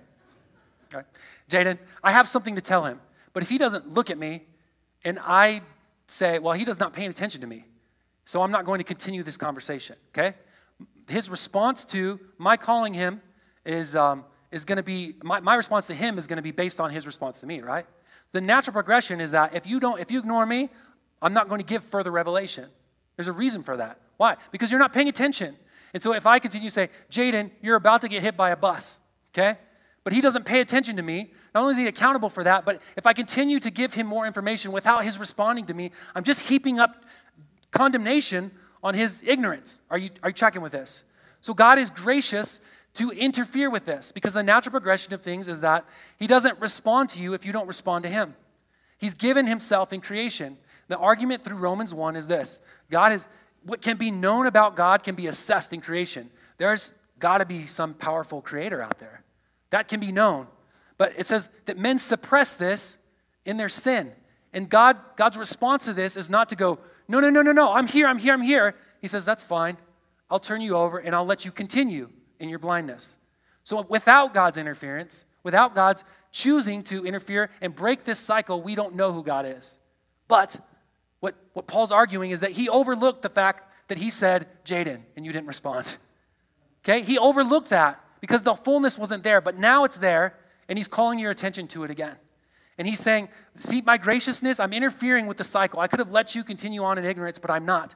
[0.93, 1.07] okay?
[1.49, 2.99] Jaden, I have something to tell him,
[3.33, 4.45] but if he doesn't look at me
[5.03, 5.61] and I
[6.07, 7.65] say, well, he does not pay attention to me,
[8.25, 10.35] so I'm not going to continue this conversation, okay?
[11.07, 13.21] His response to my calling him
[13.65, 16.51] is, um, is going to be, my, my response to him is going to be
[16.51, 17.85] based on his response to me, right?
[18.31, 20.69] The natural progression is that if you don't, if you ignore me,
[21.21, 22.69] I'm not going to give further revelation.
[23.15, 23.99] There's a reason for that.
[24.17, 24.37] Why?
[24.51, 25.55] Because you're not paying attention.
[25.93, 28.55] And so if I continue to say, Jaden, you're about to get hit by a
[28.55, 28.99] bus,
[29.33, 29.57] okay?
[30.03, 31.31] But he doesn't pay attention to me.
[31.53, 34.25] Not only is he accountable for that, but if I continue to give him more
[34.25, 37.03] information without his responding to me, I'm just heaping up
[37.71, 38.51] condemnation
[38.83, 39.81] on his ignorance.
[39.89, 41.03] Are you, are you tracking with this?
[41.41, 42.61] So God is gracious
[42.95, 45.85] to interfere with this because the natural progression of things is that
[46.17, 48.35] he doesn't respond to you if you don't respond to him.
[48.97, 50.57] He's given himself in creation.
[50.87, 53.27] The argument through Romans 1 is this God is
[53.63, 56.29] what can be known about God can be assessed in creation.
[56.57, 59.23] There's got to be some powerful creator out there.
[59.69, 60.47] That can be known.
[60.97, 62.97] But it says that men suppress this
[63.45, 64.11] in their sin.
[64.53, 67.73] And God, God's response to this is not to go, no, no, no, no, no,
[67.73, 68.75] I'm here, I'm here, I'm here.
[68.99, 69.77] He says, that's fine.
[70.29, 72.09] I'll turn you over and I'll let you continue
[72.39, 73.17] in your blindness.
[73.63, 78.95] So without God's interference, without God's choosing to interfere and break this cycle, we don't
[78.95, 79.77] know who God is.
[80.27, 80.59] But
[81.19, 85.25] what, what Paul's arguing is that he overlooked the fact that he said, Jaden, and
[85.25, 85.97] you didn't respond.
[86.83, 87.01] Okay?
[87.01, 90.35] He overlooked that because the fullness wasn't there, but now it's there,
[90.69, 92.15] and he's calling your attention to it again.
[92.81, 95.79] And he's saying, See, my graciousness, I'm interfering with the cycle.
[95.79, 97.93] I could have let you continue on in ignorance, but I'm not.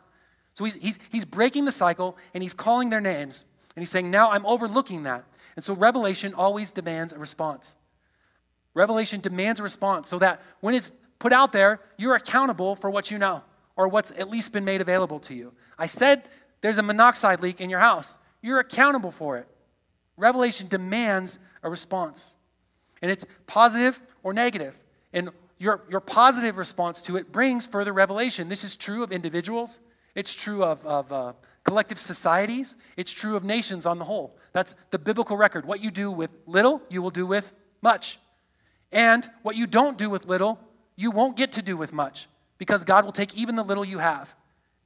[0.53, 3.45] So he's, he's, he's breaking the cycle and he's calling their names.
[3.75, 5.25] And he's saying, Now I'm overlooking that.
[5.55, 7.77] And so revelation always demands a response.
[8.75, 13.09] Revelation demands a response so that when it's put out there, you're accountable for what
[13.09, 13.41] you know
[13.75, 15.51] or what's at least been made available to you.
[15.79, 16.29] I said
[16.61, 18.19] there's a monoxide leak in your house.
[18.43, 19.47] You're accountable for it.
[20.15, 22.35] Revelation demands a response.
[23.01, 24.77] And it's positive or negative.
[25.13, 28.49] And your, your positive response to it brings further revelation.
[28.49, 29.79] This is true of individuals,
[30.15, 31.33] it's true of, of uh,
[31.63, 34.35] collective societies, it's true of nations on the whole.
[34.51, 35.65] That's the biblical record.
[35.65, 38.19] What you do with little, you will do with much.
[38.91, 40.59] And what you don't do with little,
[40.95, 43.99] you won't get to do with much because God will take even the little you
[43.99, 44.33] have.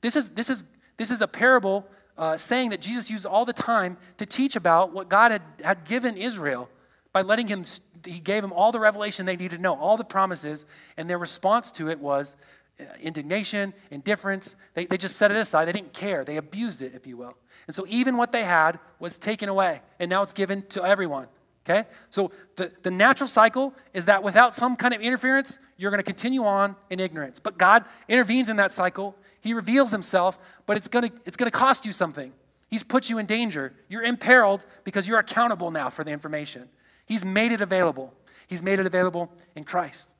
[0.02, 0.66] This is, this is,
[0.98, 4.92] this is a parable uh, saying that Jesus used all the time to teach about
[4.92, 6.70] what God had, had given Israel
[7.14, 7.64] by letting him,
[8.06, 10.66] he gave them all the revelation they needed to know, all the promises,
[10.98, 12.36] and their response to it was
[12.80, 14.56] uh, indignation, indifference.
[14.74, 15.66] They, they just set it aside.
[15.66, 16.24] They didn't care.
[16.24, 17.36] They abused it, if you will.
[17.68, 21.28] And so even what they had was taken away, and now it's given to everyone.
[21.70, 21.88] Okay?
[22.10, 26.04] So the, the natural cycle is that without some kind of interference, you're going to
[26.04, 27.38] continue on in ignorance.
[27.38, 29.16] But God intervenes in that cycle.
[29.42, 32.34] He reveals himself, but it's going to, it's going to cost you something.
[32.70, 33.74] He's put you in danger.
[33.88, 36.70] You're imperiled because you're accountable now for the information.
[37.10, 38.14] He's made it available.
[38.48, 40.16] He's made it available in Christ.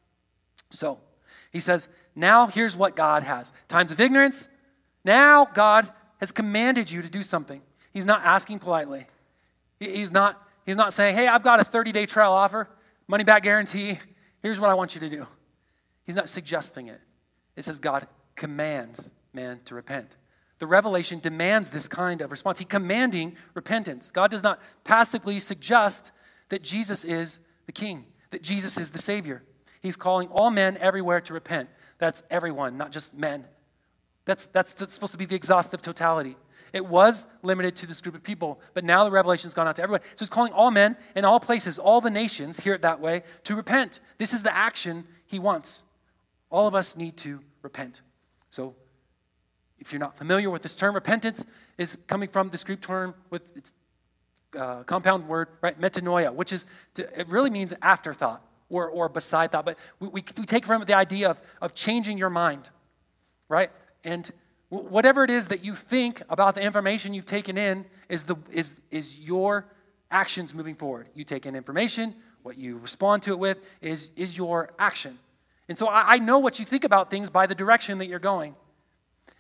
[0.70, 1.00] So
[1.52, 4.50] he says, now here's what God has times of ignorance.
[5.06, 7.62] Now God has commanded you to do something.
[7.94, 9.08] He's not asking politely.
[9.80, 12.70] He's not He's not saying, hey, I've got a 30 day trial offer,
[13.08, 13.98] money back guarantee.
[14.44, 15.26] Here's what I want you to do.
[16.04, 17.02] He's not suggesting it.
[17.56, 20.16] It says God commands man to repent.
[20.60, 22.60] The revelation demands this kind of response.
[22.60, 24.12] He commanding repentance.
[24.12, 26.12] God does not passively suggest
[26.50, 29.44] that Jesus is the king, that Jesus is the savior.
[29.82, 31.70] He's calling all men everywhere to repent.
[31.98, 33.46] That's everyone, not just men.
[34.26, 36.36] That's, that's, that's supposed to be the exhaustive totality.
[36.72, 39.82] It was limited to this group of people, but now the revelation's gone out to
[39.82, 40.02] everyone.
[40.16, 43.24] So he's calling all men in all places, all the nations, hear it that way,
[43.46, 44.00] to repent.
[44.18, 45.84] This is the action he wants.
[46.52, 48.02] All of us need to repent.
[48.50, 48.76] So
[49.80, 51.46] if you're not familiar with this term, repentance
[51.78, 53.50] is coming from this Greek term with
[54.58, 55.80] uh, compound word, right?
[55.80, 59.66] Metanoia, which is, to, it really means afterthought or, or beside thought.
[59.66, 62.70] But we, we, we take from it the idea of, of changing your mind,
[63.50, 63.72] right?
[64.04, 64.32] And
[64.70, 68.76] Whatever it is that you think about the information you've taken in is, the, is,
[68.92, 69.66] is your
[70.12, 71.08] actions moving forward.
[71.16, 75.18] You take in information, what you respond to it with is, is your action.
[75.68, 78.20] And so I, I know what you think about things by the direction that you're
[78.20, 78.56] going.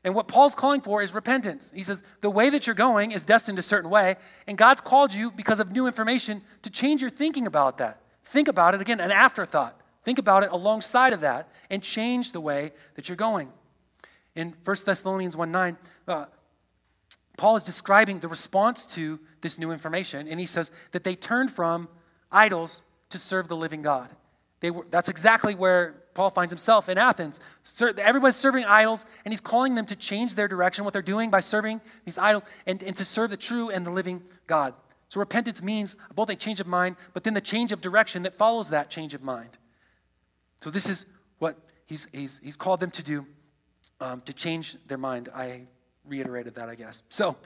[0.03, 1.71] And what Paul's calling for is repentance.
[1.75, 4.15] He says, the way that you're going is destined a certain way,
[4.47, 8.01] and God's called you because of new information to change your thinking about that.
[8.23, 9.79] think about it again, an afterthought.
[10.03, 13.51] Think about it alongside of that and change the way that you're going.
[14.35, 16.25] In 1 Thessalonians 1 9, uh,
[17.37, 21.51] Paul is describing the response to this new information, and he says that they turned
[21.51, 21.87] from
[22.31, 24.09] idols to serve the living God.
[24.59, 27.39] They were, that's exactly where Paul finds himself in Athens.
[27.97, 31.39] Everybody's serving idols, and he's calling them to change their direction, what they're doing by
[31.39, 34.73] serving these idols, and, and to serve the true and the living God.
[35.07, 38.37] So repentance means both a change of mind, but then the change of direction that
[38.37, 39.57] follows that change of mind.
[40.61, 41.05] So this is
[41.39, 43.25] what he's, he's, he's called them to do,
[44.01, 45.29] um, to change their mind.
[45.33, 45.63] I
[46.05, 47.01] reiterated that, I guess.
[47.09, 47.37] So,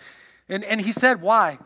[0.50, 1.58] and, and he said, why?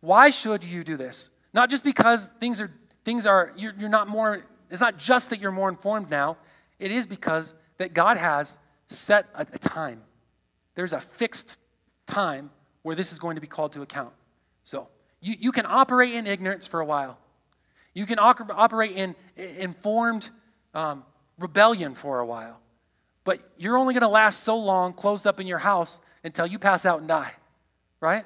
[0.00, 1.30] Why should you do this?
[1.52, 2.70] Not just because things are,
[3.04, 6.36] things are you're, you're not more, it's not just that you're more informed now.
[6.78, 10.02] It is because that God has set a, a time.
[10.74, 11.58] There's a fixed
[12.06, 12.50] time
[12.82, 14.12] where this is going to be called to account.
[14.62, 14.88] So,
[15.20, 17.18] you, you can operate in ignorance for a while.
[17.94, 20.28] You can operate in informed
[20.74, 21.04] um,
[21.38, 22.60] rebellion for a while.
[23.24, 26.58] But you're only going to last so long closed up in your house until you
[26.58, 27.32] pass out and die,
[28.00, 28.24] right?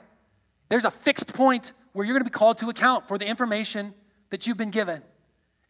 [0.68, 3.94] There's a fixed point where you're going to be called to account for the information
[4.30, 5.02] that you've been given.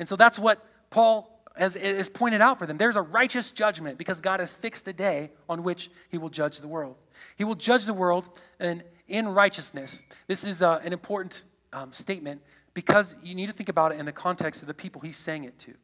[0.00, 1.76] And so that's what Paul has,
[2.14, 2.78] pointed out for them.
[2.78, 6.58] There's a righteous judgment because God has fixed a day on which he will judge
[6.58, 6.96] the world.
[7.36, 10.02] He will judge the world in, in righteousness.
[10.26, 12.40] This is uh, an important um, statement
[12.72, 15.44] because you need to think about it in the context of the people he's saying
[15.44, 15.74] it to.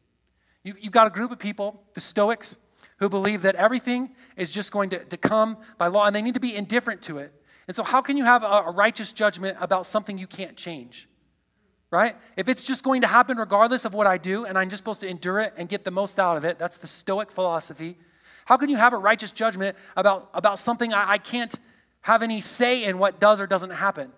[0.65, 2.57] You've, you've got a group of people, the Stoics,
[2.99, 6.35] who believe that everything is just going to, to come by law and they need
[6.35, 7.35] to be indifferent to it.
[7.69, 11.09] And so, how can you have a, a righteous judgment about something you can't change?
[11.97, 12.15] Right?
[12.37, 15.01] If it's just going to happen regardless of what I do and I'm just supposed
[15.01, 17.97] to endure it and get the most out of it, that's the Stoic philosophy.
[18.45, 21.55] How can you have a righteous judgment about, about something I, I can't
[22.03, 24.13] have any say in what does or doesn't happen?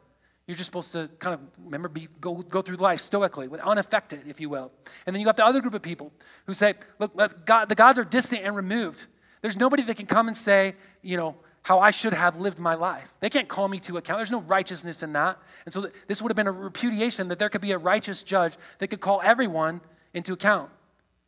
[0.49, 4.41] You're just supposed to kind of, remember, be, go, go through life stoically, unaffected, if
[4.41, 4.73] you will.
[5.07, 6.11] And then you got the other group of people
[6.47, 7.15] who say, look,
[7.47, 9.07] God, the gods are distant and removed.
[9.41, 11.37] There's nobody that can come and say, you know,
[11.69, 13.13] how I should have lived my life.
[13.21, 14.21] They can't call me to account.
[14.21, 15.37] There's no righteousness in that.
[15.67, 18.55] And so this would have been a repudiation that there could be a righteous judge
[18.79, 19.83] that could call everyone
[20.15, 20.71] into account,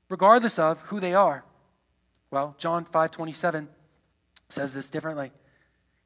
[0.09, 1.45] regardless of who they are.
[2.31, 3.69] Well, John 5 27
[4.49, 5.31] says this differently.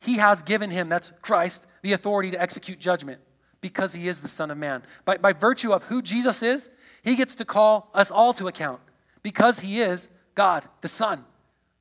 [0.01, 3.21] He has given him, that's Christ, the authority to execute judgment
[3.61, 4.83] because he is the Son of Man.
[5.05, 6.71] By, by virtue of who Jesus is,
[7.05, 8.81] he gets to call us all to account
[9.23, 11.25] because he is God, the Son.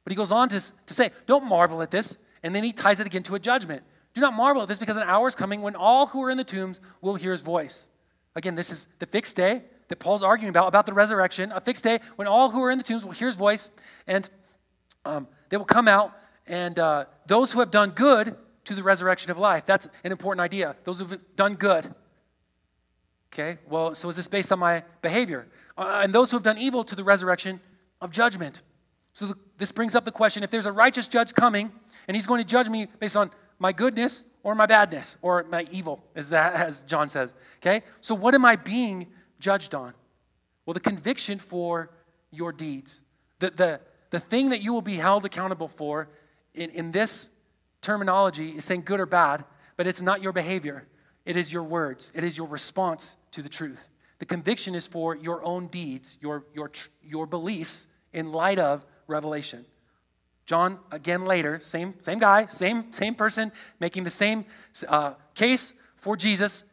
[0.04, 2.16] But he goes on to, to say, Don't marvel at this.
[2.44, 3.84] And then he ties it again to a judgment.
[4.14, 6.38] Do not marvel at this because an hour is coming when all who are in
[6.38, 7.88] the tombs will hear his voice.
[8.36, 11.84] Again, this is the fixed day that Paul's arguing about, about the resurrection, a fixed
[11.84, 13.72] day when all who are in the tombs will hear his voice
[14.08, 14.30] and
[15.06, 19.32] um, they will come out and uh, those who have done good to the resurrection
[19.32, 19.66] of life.
[19.66, 20.76] That's an important idea.
[20.84, 21.94] Those who have done good.
[23.32, 25.48] Okay, well, so is this based on my behavior?
[25.78, 27.60] Uh, and those who have done evil to the resurrection
[28.00, 28.62] of judgment.
[29.14, 31.72] So the, this brings up the question if there's a righteous judge coming
[32.08, 35.66] and he's going to judge me based on my goodness or my badness or my
[35.72, 37.34] evil, as, that, as John says.
[37.58, 39.08] Okay, so what am I being
[39.40, 39.94] judged on?
[40.66, 41.92] Well, the conviction for
[42.32, 43.04] your deeds.
[43.40, 46.10] The, the, the thing that you will be held accountable for
[46.54, 47.30] in, in this
[47.82, 49.46] terminology is saying good or bad,
[49.78, 50.88] but it's not your behavior.
[51.26, 53.90] It is your words, it is your response to the truth.
[54.20, 59.66] The conviction is for your own deeds, your, your, your beliefs in light of revelation.
[60.46, 64.46] John, again later, same, same guy, same, same person, making the same
[64.88, 66.64] uh, case for Jesus,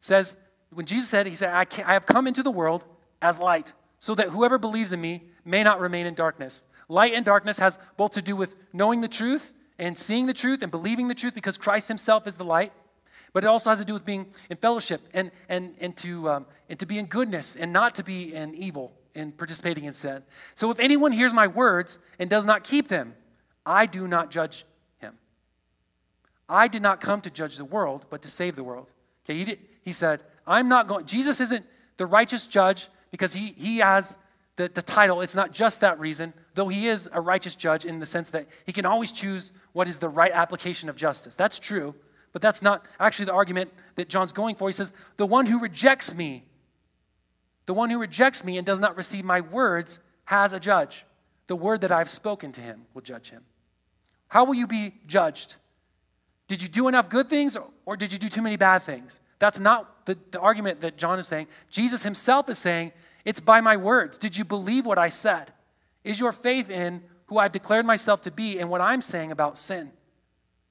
[0.00, 0.36] says,
[0.72, 2.84] when Jesus said, He said, I, I have come into the world
[3.20, 6.64] as light, so that whoever believes in me may not remain in darkness.
[6.88, 10.62] Light and darkness has both to do with knowing the truth and seeing the truth
[10.62, 12.72] and believing the truth because Christ himself is the light.
[13.32, 16.46] But it also has to do with being in fellowship and, and, and, to, um,
[16.68, 20.22] and to be in goodness and not to be in evil and participating in sin.
[20.54, 23.14] So if anyone hears my words and does not keep them,
[23.66, 24.64] I do not judge
[24.98, 25.14] him.
[26.48, 28.88] I did not come to judge the world, but to save the world.
[29.24, 31.64] Okay, he, did, he said, I'm not going, Jesus isn't
[31.96, 34.16] the righteous judge because he, he has
[34.60, 37.98] the, the title, it's not just that reason, though he is a righteous judge in
[37.98, 41.34] the sense that he can always choose what is the right application of justice.
[41.34, 41.94] That's true,
[42.32, 44.68] but that's not actually the argument that John's going for.
[44.68, 46.44] He says, The one who rejects me,
[47.70, 51.06] the one who rejects me and does not receive my words has a judge.
[51.46, 53.44] The word that I've spoken to him will judge him.
[54.26, 55.54] How will you be judged?
[56.48, 59.20] Did you do enough good things or, or did you do too many bad things?
[59.38, 61.46] That's not the, the argument that John is saying.
[61.68, 62.90] Jesus himself is saying,
[63.24, 64.18] it's by my words.
[64.18, 65.52] Did you believe what I said?
[66.02, 69.58] Is your faith in who I've declared myself to be and what I'm saying about
[69.58, 69.92] sin?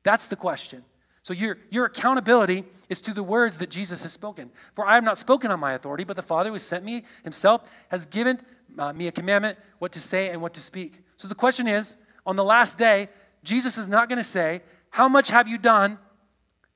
[0.03, 0.83] That's the question.
[1.23, 4.51] So your, your accountability is to the words that Jesus has spoken.
[4.75, 7.63] For I have not spoken on my authority, but the Father who sent me himself
[7.89, 8.41] has given
[8.77, 11.01] uh, me a commandment what to say and what to speak.
[11.17, 13.09] So the question is on the last day,
[13.43, 15.97] Jesus is not going to say, How much have you done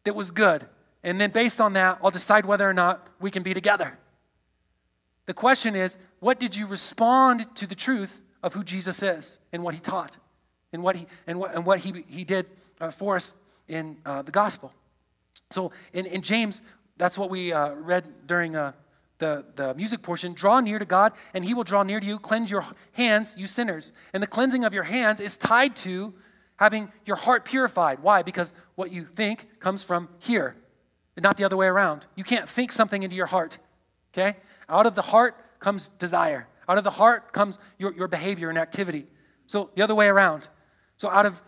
[0.04, 0.68] that was good?
[1.04, 3.98] And then based on that, I'll decide whether or not we can be together.
[5.26, 9.64] The question is, what did you respond to the truth of who Jesus is and
[9.64, 10.18] what he taught
[10.72, 12.46] and what he, and what, and what he, he did
[12.82, 13.36] uh, for us
[13.68, 14.74] in uh, the gospel?
[15.52, 16.62] So in, in James,
[16.98, 18.74] that's what we uh, read during uh,
[19.20, 20.34] the, the music portion.
[20.34, 22.20] Draw near to God, and he will draw near to you.
[22.20, 23.94] Cleanse your hands, you sinners.
[24.14, 26.14] And the cleansing of your hands is tied to
[26.58, 28.00] having your heart purified.
[28.00, 28.22] Why?
[28.22, 30.56] Because what you think comes from here,
[31.16, 32.06] and not the other way around.
[32.16, 33.58] You can't think something into your heart,
[34.14, 34.38] okay?
[34.70, 36.48] Out of the heart comes desire.
[36.68, 39.08] Out of the heart comes your, your behavior and activity.
[39.48, 40.48] So the other way around.
[40.98, 41.42] So out of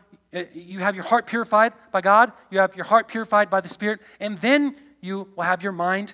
[0.54, 4.00] you have your heart purified by God, you have your heart purified by the Spirit,
[4.19, 6.13] and then you will have your mind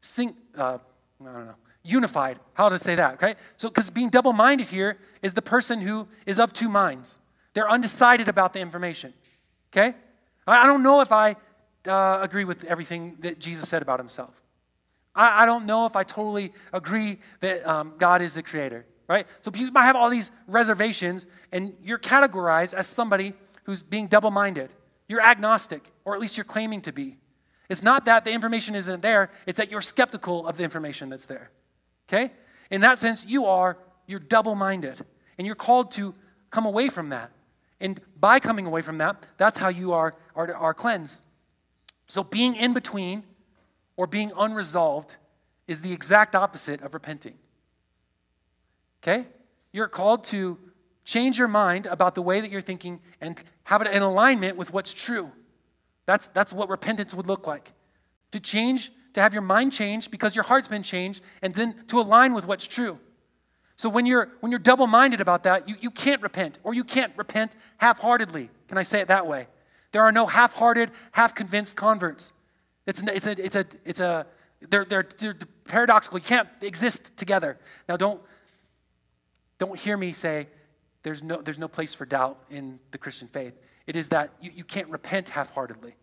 [0.00, 0.78] sync, uh,
[1.20, 2.38] I don't know, unified.
[2.54, 3.34] How to say that, okay?
[3.56, 7.18] So, because being double minded here is the person who is of two minds.
[7.52, 9.12] They're undecided about the information,
[9.72, 9.94] okay?
[10.46, 11.36] I don't know if I
[11.86, 14.34] uh, agree with everything that Jesus said about himself.
[15.14, 19.26] I, I don't know if I totally agree that um, God is the creator, right?
[19.42, 24.30] So you might have all these reservations, and you're categorized as somebody who's being double
[24.30, 24.70] minded.
[25.08, 27.18] You're agnostic, or at least you're claiming to be.
[27.68, 31.26] It's not that the information isn't there, it's that you're skeptical of the information that's
[31.26, 31.50] there.
[32.08, 32.32] Okay?
[32.70, 35.04] In that sense, you are, you're double minded.
[35.38, 36.14] And you're called to
[36.50, 37.30] come away from that.
[37.80, 41.24] And by coming away from that, that's how you are, are, are cleansed.
[42.06, 43.24] So being in between
[43.96, 45.16] or being unresolved
[45.66, 47.34] is the exact opposite of repenting.
[49.06, 49.26] Okay?
[49.72, 50.58] You're called to
[51.04, 54.72] change your mind about the way that you're thinking and have it in alignment with
[54.72, 55.30] what's true.
[56.06, 57.72] That's, that's what repentance would look like.
[58.32, 62.00] To change, to have your mind changed because your heart's been changed, and then to
[62.00, 62.98] align with what's true.
[63.76, 67.12] So when you're when you're double-minded about that, you, you can't repent, or you can't
[67.16, 68.48] repent half-heartedly.
[68.68, 69.48] Can I say it that way?
[69.92, 72.32] There are no half-hearted, half-convinced converts.
[72.86, 74.26] It's, it's a, it's a, it's a,
[74.70, 76.18] they're, they're, they're paradoxical.
[76.18, 77.58] You can't exist together.
[77.88, 78.20] Now, don't,
[79.58, 80.48] don't hear me say
[81.02, 83.54] there's no, there's no place for doubt in the Christian faith.
[83.86, 85.94] It is that you, you can't repent half heartedly.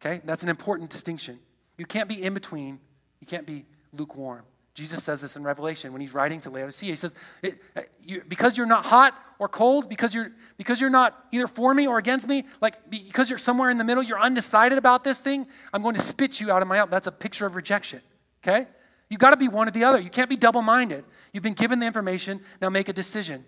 [0.00, 0.20] Okay?
[0.24, 1.38] That's an important distinction.
[1.76, 2.78] You can't be in between,
[3.20, 4.44] you can't be lukewarm.
[4.74, 6.90] Jesus says this in Revelation when he's writing to Laodicea.
[6.90, 11.26] He says, uh, you, because you're not hot or cold, because you're, because you're not
[11.32, 14.78] either for me or against me, like because you're somewhere in the middle, you're undecided
[14.78, 16.90] about this thing, I'm going to spit you out of my mouth.
[16.90, 18.02] That's a picture of rejection.
[18.44, 18.68] Okay?
[19.08, 20.00] You've got to be one or the other.
[20.00, 21.04] You can't be double minded.
[21.32, 23.44] You've been given the information, now make a decision.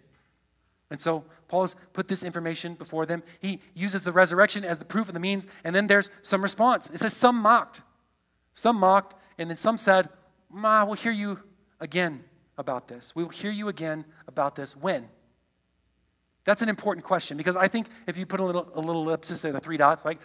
[0.90, 3.23] And so Paul has put this information before them.
[3.38, 6.90] He uses the resurrection as the proof and the means, and then there's some response.
[6.92, 7.83] It says some mocked.
[8.53, 10.09] Some mocked, and then some said,
[10.51, 11.40] Ma, we'll hear you
[11.79, 12.25] again
[12.59, 13.14] about this.
[13.14, 14.77] We will hear you again about this.
[14.77, 15.09] When?
[16.44, 19.40] That's an important question because I think if you put a little, a little ellipsis
[19.40, 20.18] there, the three dots, like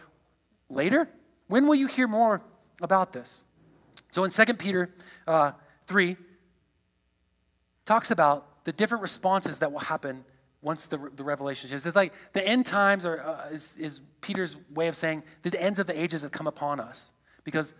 [0.69, 1.07] later?
[1.47, 2.41] When will you hear more
[2.81, 3.45] about this?
[4.11, 4.93] So in 2 Peter
[5.27, 5.51] uh,
[5.87, 6.17] 3,
[7.85, 10.25] talks about the different responses that will happen
[10.61, 11.85] once the, the revelation is.
[11.85, 15.61] It's like the end times are, uh, is, is Peter's way of saying that the
[15.61, 17.75] ends of the ages have come upon us because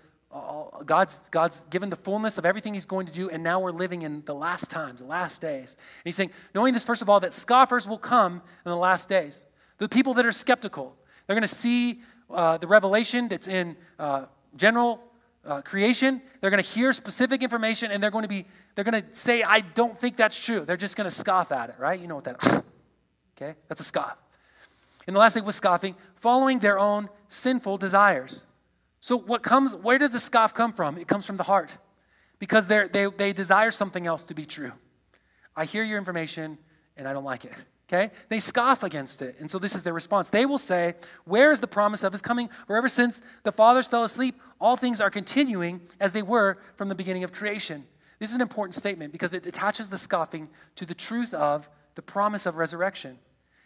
[0.85, 4.01] God's, God's given the fullness of everything He's going to do, and now we're living
[4.01, 5.73] in the last times, the last days.
[5.79, 9.07] And He's saying, knowing this, first of all, that scoffers will come in the last
[9.07, 9.45] days.
[9.77, 14.25] The people that are skeptical, they're going to see uh, the revelation that's in uh,
[14.55, 15.01] general
[15.45, 16.21] uh, creation.
[16.41, 19.43] They're going to hear specific information, and they're going to be, they're going to say,
[19.43, 20.65] I don't think that's true.
[20.65, 21.99] They're just going to scoff at it, right?
[21.99, 22.41] You know what that
[23.37, 23.55] Okay?
[23.67, 24.17] That's a scoff.
[25.07, 28.45] And the last thing was scoffing, following their own sinful desires.
[29.01, 30.97] So what comes, where does the scoff come from?
[30.97, 31.71] It comes from the heart.
[32.39, 34.73] Because they they, they desire something else to be true.
[35.55, 36.57] I hear your information
[36.97, 37.53] and I don't like it.
[37.87, 38.11] Okay?
[38.29, 39.35] They scoff against it.
[39.39, 40.29] And so this is their response.
[40.29, 40.95] They will say,
[41.25, 42.49] Where is the promise of his coming?
[42.67, 46.89] For ever since the fathers fell asleep, all things are continuing as they were from
[46.89, 47.85] the beginning of creation.
[48.19, 52.01] This is an important statement because it attaches the scoffing to the truth of the
[52.01, 53.19] promise of resurrection.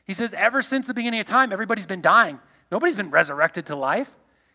[0.06, 2.40] He says, ever since the beginning of time, everybody's been dying.
[2.72, 4.10] Nobody's been resurrected to life.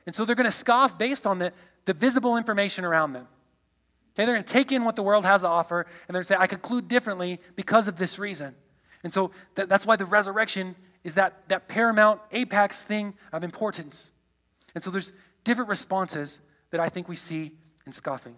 [0.04, 1.52] And so they're going to scoff based on the,
[1.84, 3.28] the visible information around them.
[4.14, 6.24] Okay, they're going to take in what the world has to offer, and they're going
[6.24, 8.54] to say, I conclude differently because of this reason.
[9.04, 14.10] And so that, that's why the resurrection is that, that paramount apex thing of importance.
[14.74, 15.12] And so there's
[15.44, 16.40] different responses
[16.70, 17.52] that I think we see
[17.86, 18.34] in scoffing.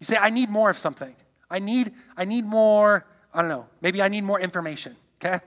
[0.00, 1.14] You say, I need more of something.
[1.50, 3.04] I need, I need more
[3.34, 5.40] I don't know, maybe I need more information, okay?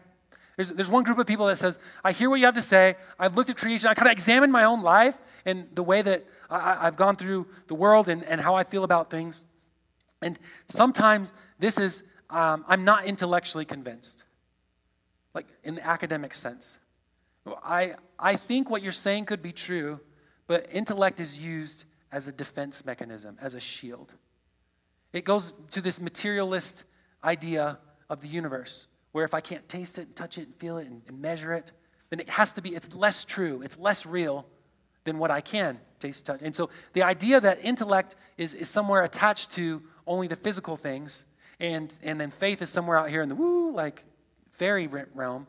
[0.57, 2.95] There's, there's one group of people that says, I hear what you have to say.
[3.17, 3.87] I've looked at creation.
[3.89, 7.47] I kind of examined my own life and the way that I, have gone through
[7.67, 9.45] the world and, and how I feel about things.
[10.21, 10.37] And
[10.67, 14.23] sometimes this is, um, I'm not intellectually convinced,
[15.37, 16.79] like in the academic sense.
[17.63, 19.99] I, I think what you're saying could be true,
[20.47, 24.13] but intellect is used as a defense mechanism, as a shield.
[25.13, 26.85] It goes to this materialist
[27.23, 27.77] idea
[28.09, 30.87] of the universe, where if I can't taste it and touch it and feel it
[30.87, 31.71] and, and measure it,
[32.09, 34.47] then it has to be, it's less true, it's less real
[35.03, 36.41] than what I can taste, touch.
[36.41, 41.25] And so the idea that intellect is, is somewhere attached to only the physical things,
[41.59, 44.03] and, and then faith is somewhere out here in the woo, like
[44.57, 45.47] fairy realm,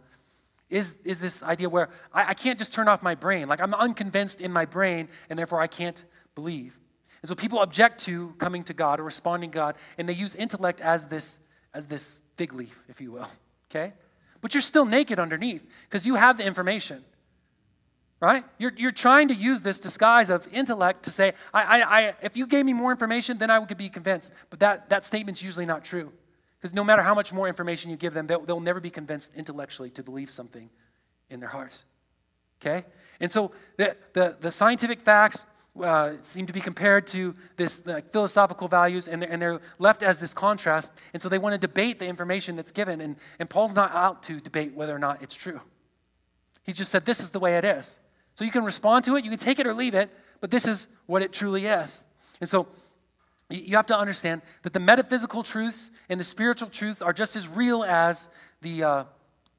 [0.70, 3.48] is, is this idea where I, I can't just turn off my brain.
[3.48, 6.04] Like I'm unconvinced in my brain, and therefore I can't
[6.34, 6.78] believe.
[7.22, 10.34] And so people object to coming to God or responding to God, and they use
[10.34, 11.40] intellect as this,
[11.74, 13.28] as this fig leaf, if you will.
[13.70, 13.92] Okay?
[14.40, 17.04] But you're still naked underneath because you have the information.
[18.18, 18.44] Right?
[18.56, 22.34] You're, you're trying to use this disguise of intellect to say, I, I, I, if
[22.34, 24.32] you gave me more information, then I would be convinced.
[24.48, 26.14] But that, that statement's usually not true.
[26.58, 29.32] Because no matter how much more information you give them, they'll, they'll never be convinced
[29.34, 30.70] intellectually to believe something
[31.30, 31.84] in their hearts.
[32.60, 32.84] Okay?
[33.20, 35.46] And so the, the, the scientific facts
[35.80, 37.80] uh, seem to be compared to this
[38.10, 40.90] philosophical values, and they're, and they're left as this contrast.
[41.12, 43.00] And so they want to debate the information that's given.
[43.00, 45.60] And, and Paul's not out to debate whether or not it's true.
[46.64, 48.00] He just said, This is the way it is.
[48.34, 50.66] So you can respond to it, you can take it or leave it, but this
[50.66, 52.04] is what it truly is.
[52.40, 52.68] And so
[53.50, 57.48] you have to understand that the metaphysical truths and the spiritual truths are just as
[57.48, 58.28] real as
[58.60, 59.04] the, uh,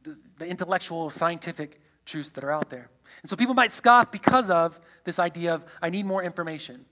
[0.04, 2.90] the, the, intellectual, scientific truths that are out there.
[3.22, 6.86] And so people might scoff because of this idea of, I need more information.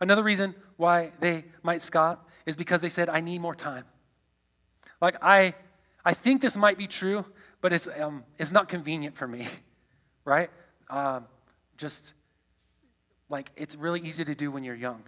[0.00, 3.84] Another reason why they might scoff is because they said, I need more time.
[5.00, 5.54] Like, I,
[6.04, 7.24] I think this might be true,
[7.60, 9.48] but it's, um, it's not convenient for me,
[10.24, 10.50] right?
[10.90, 11.26] um,
[11.76, 12.14] just
[13.28, 15.02] like it's really easy to do when you're young.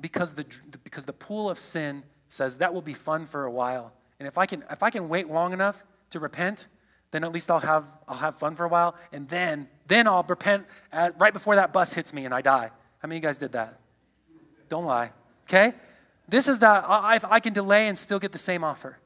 [0.00, 0.46] Because the,
[0.84, 3.92] because the pool of sin says that will be fun for a while.
[4.18, 6.68] And if I can, if I can wait long enough to repent,
[7.10, 8.94] then at least I'll have, I'll have fun for a while.
[9.12, 12.70] And then, then I'll repent at, right before that bus hits me and I die.
[12.98, 13.80] How many of you guys did that?
[14.68, 15.10] Don't lie.
[15.48, 15.74] Okay?
[16.28, 18.98] This is that I, I can delay and still get the same offer.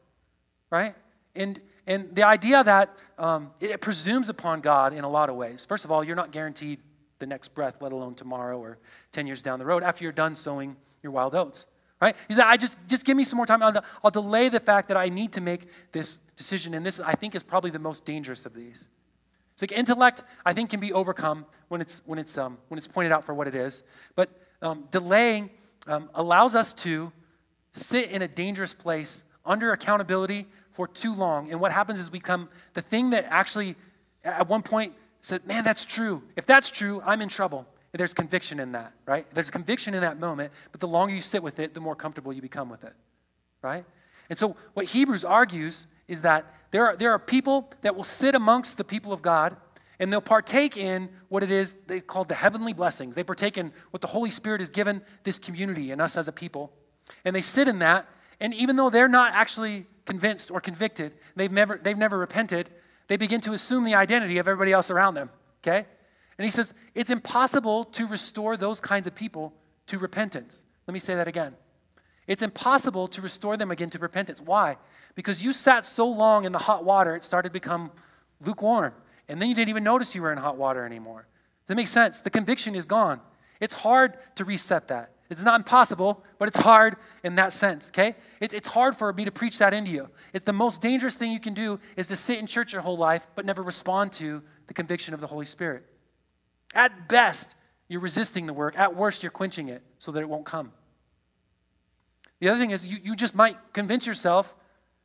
[0.70, 0.94] Right?
[1.34, 5.66] And and the idea that um, it presumes upon God in a lot of ways.
[5.66, 6.82] First of all, you're not guaranteed
[7.24, 8.76] the next breath, let alone tomorrow or
[9.12, 11.66] 10 years down the road after you're done sowing your wild oats.
[12.02, 12.14] Right?
[12.28, 13.62] He said, I just, just give me some more time.
[13.62, 16.74] I'll, I'll delay the fact that I need to make this decision.
[16.74, 18.90] And this, I think, is probably the most dangerous of these.
[19.54, 22.88] It's like intellect, I think, can be overcome when it's, when it's, um, when it's
[22.88, 23.84] pointed out for what it is.
[24.16, 24.28] But
[24.60, 25.48] um, delaying
[25.86, 27.10] um, allows us to
[27.72, 31.50] sit in a dangerous place under accountability for too long.
[31.50, 33.76] And what happens is we become the thing that actually,
[34.24, 34.92] at one point,
[35.24, 36.22] said, Man, that's true.
[36.36, 37.66] If that's true, I'm in trouble.
[37.92, 39.26] And there's conviction in that, right?
[39.32, 42.32] There's conviction in that moment, but the longer you sit with it, the more comfortable
[42.32, 42.92] you become with it,
[43.62, 43.84] right?
[44.28, 48.34] And so, what Hebrews argues is that there are, there are people that will sit
[48.34, 49.56] amongst the people of God
[49.98, 53.14] and they'll partake in what it is they call the heavenly blessings.
[53.14, 56.32] They partake in what the Holy Spirit has given this community and us as a
[56.32, 56.72] people.
[57.24, 58.08] And they sit in that,
[58.40, 62.70] and even though they're not actually convinced or convicted, they've never, they've never repented,
[63.08, 65.30] they begin to assume the identity of everybody else around them,
[65.62, 65.86] okay?
[66.38, 69.54] And he says, it's impossible to restore those kinds of people
[69.86, 70.64] to repentance.
[70.86, 71.54] Let me say that again.
[72.26, 74.40] It's impossible to restore them again to repentance.
[74.40, 74.76] Why?
[75.14, 77.90] Because you sat so long in the hot water, it started to become
[78.40, 78.94] lukewarm.
[79.28, 81.26] And then you didn't even notice you were in hot water anymore.
[81.62, 82.20] Does that make sense?
[82.20, 83.20] The conviction is gone.
[83.60, 85.10] It's hard to reset that.
[85.30, 88.14] It's not impossible, but it's hard in that sense, okay?
[88.40, 90.10] It, it's hard for me to preach that into you.
[90.32, 92.98] It's the most dangerous thing you can do is to sit in church your whole
[92.98, 95.84] life but never respond to the conviction of the Holy Spirit.
[96.74, 97.54] At best,
[97.88, 98.78] you're resisting the work.
[98.78, 100.72] At worst, you're quenching it so that it won't come.
[102.40, 104.54] The other thing is, you, you just might convince yourself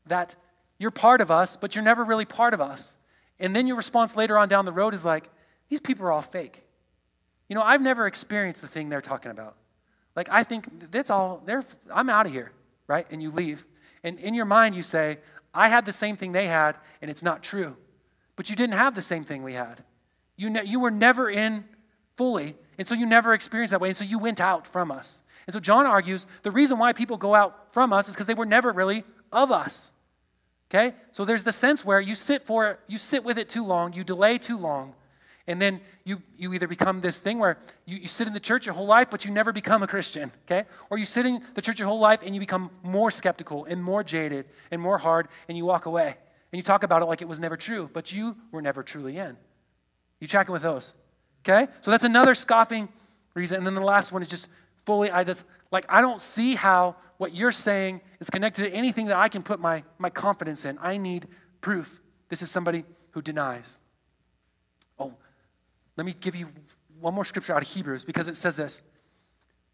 [0.08, 0.36] that
[0.78, 2.98] you're part of us, but you're never really part of us.
[3.40, 5.30] And then your response later on down the road is like,
[5.70, 6.66] these people are all fake.
[7.48, 9.56] You know, I've never experienced the thing they're talking about.
[10.20, 11.42] Like, I think that's all,
[11.90, 12.52] I'm out of here,
[12.88, 13.08] right?
[13.10, 13.66] And you leave.
[14.04, 15.20] And in your mind, you say,
[15.54, 17.78] I had the same thing they had, and it's not true.
[18.36, 19.82] But you didn't have the same thing we had.
[20.36, 21.64] You, ne- you were never in
[22.18, 25.24] fully, and so you never experienced that way, and so you went out from us.
[25.48, 28.34] And so John argues the reason why people go out from us is because they
[28.34, 29.94] were never really of us.
[30.70, 30.96] Okay?
[31.14, 33.94] So there's the sense where you sit for it, you sit with it too long,
[33.94, 34.96] you delay too long,
[35.50, 38.68] and then you, you either become this thing where you, you sit in the church
[38.68, 40.66] your whole life, but you never become a Christian, okay?
[40.92, 43.84] Or you sit in the church your whole life and you become more skeptical and
[43.84, 46.16] more jaded and more hard and you walk away.
[46.52, 49.18] and you talk about it like it was never true, but you were never truly
[49.18, 49.38] in.
[50.20, 50.94] You tracking with those?
[51.44, 51.72] Okay?
[51.82, 52.88] So that's another scoffing
[53.34, 53.58] reason.
[53.58, 54.48] And then the last one is just
[54.86, 59.08] fully, I just, like, I don't see how what you're saying is connected to anything
[59.08, 60.78] that I can put my, my confidence in.
[60.80, 61.28] I need
[61.60, 62.02] proof.
[62.30, 63.82] This is somebody who denies.
[65.00, 65.16] Oh,
[66.00, 66.48] let me give you
[67.02, 68.82] one more scripture out of Hebrews because it says this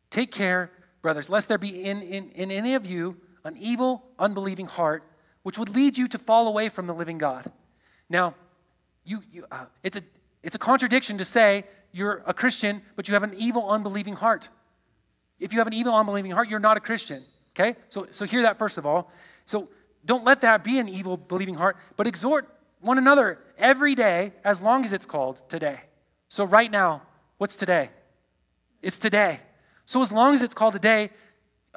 [0.09, 0.71] Take care,
[1.03, 5.03] brothers, lest there be in, in, in any of you an evil, unbelieving heart,
[5.43, 7.51] which would lead you to fall away from the living God.
[8.09, 8.33] Now,
[9.03, 10.01] you, you, uh, it's, a,
[10.41, 14.49] it's a contradiction to say you're a Christian, but you have an evil, unbelieving heart.
[15.39, 17.23] If you have an evil, unbelieving heart, you're not a Christian.
[17.51, 17.75] Okay?
[17.89, 19.11] So, so hear that first of all.
[19.45, 19.69] So
[20.03, 22.49] don't let that be an evil, believing heart, but exhort
[22.81, 25.81] one another every day as long as it's called today.
[26.35, 27.01] So right now,
[27.37, 27.91] what's today?
[28.81, 29.39] It's today.
[29.85, 31.11] So as long as it's called today,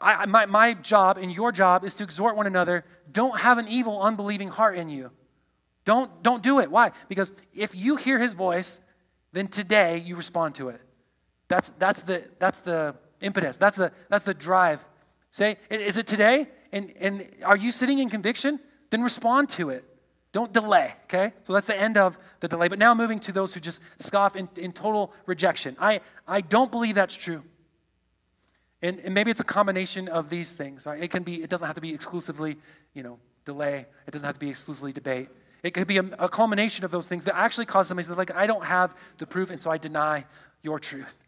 [0.02, 2.84] I, my, my job and your job is to exhort one another.
[3.12, 5.12] Don't have an evil, unbelieving heart in you.
[5.84, 6.72] Don't, don't do it.
[6.72, 6.90] Why?
[7.08, 8.80] Because if you hear his voice,
[9.30, 10.80] then today you respond to it.
[11.46, 13.58] That's, that's, the, that's the impetus.
[13.58, 14.84] That's the, that's the drive.
[15.30, 16.48] Say, is it today?
[16.72, 18.58] And, and are you sitting in conviction?
[18.90, 19.84] Then respond to it.
[20.32, 21.32] Don't delay, okay?
[21.44, 22.68] So that's the end of the delay.
[22.68, 25.76] But now moving to those who just scoff in, in total rejection.
[25.80, 27.42] I, I don't believe that's true.
[28.82, 31.02] And, and maybe it's a combination of these things, right?
[31.02, 32.58] It can be, it doesn't have to be exclusively,
[32.94, 33.86] you know, delay.
[34.06, 35.30] It doesn't have to be exclusively debate.
[35.62, 38.30] It could be a, a culmination of those things that actually cause somebody to like,
[38.34, 40.26] I don't have the proof, and so I deny
[40.62, 41.18] your truth.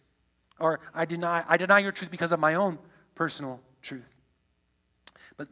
[0.61, 2.79] Or I deny, I deny your truth because of my own
[3.15, 4.09] personal truth.
[5.37, 5.49] But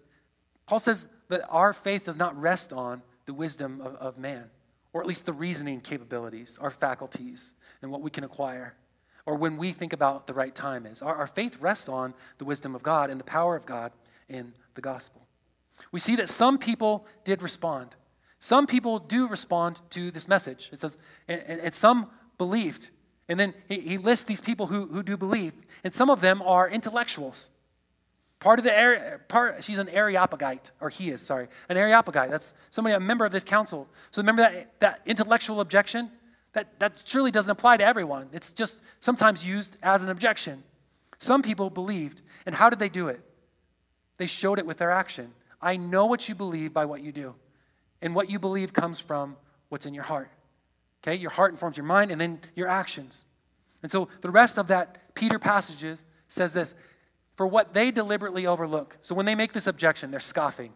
[0.66, 4.46] Paul says that our faith does not rest on the wisdom of, of man,
[4.94, 8.74] or at least the reasoning capabilities, our faculties, and what we can acquire,
[9.26, 11.02] or when we think about the right time is.
[11.02, 13.92] Our, our faith rests on the wisdom of God and the power of God
[14.30, 15.26] in the gospel.
[15.92, 17.96] We see that some people did respond.
[18.38, 20.70] Some people do respond to this message.
[20.72, 20.96] It says,
[21.28, 22.06] and, and some
[22.38, 22.88] believed.
[23.28, 25.52] And then he, he lists these people who, who do believe.
[25.84, 27.50] And some of them are intellectuals.
[28.40, 32.30] Part of the part, she's an Areopagite, or he is, sorry, an Areopagite.
[32.30, 33.88] That's somebody, a member of this council.
[34.12, 36.10] So remember that, that intellectual objection?
[36.52, 38.28] That, that surely doesn't apply to everyone.
[38.32, 40.62] It's just sometimes used as an objection.
[41.18, 42.22] Some people believed.
[42.46, 43.20] And how did they do it?
[44.18, 45.32] They showed it with their action.
[45.60, 47.34] I know what you believe by what you do.
[48.00, 49.36] And what you believe comes from
[49.68, 50.30] what's in your heart.
[51.02, 51.16] Okay?
[51.16, 53.24] Your heart informs your mind and then your actions.
[53.82, 56.74] And so the rest of that Peter passages says this
[57.38, 58.98] for what they deliberately overlook.
[59.00, 60.72] So when they make this objection, they're scoffing.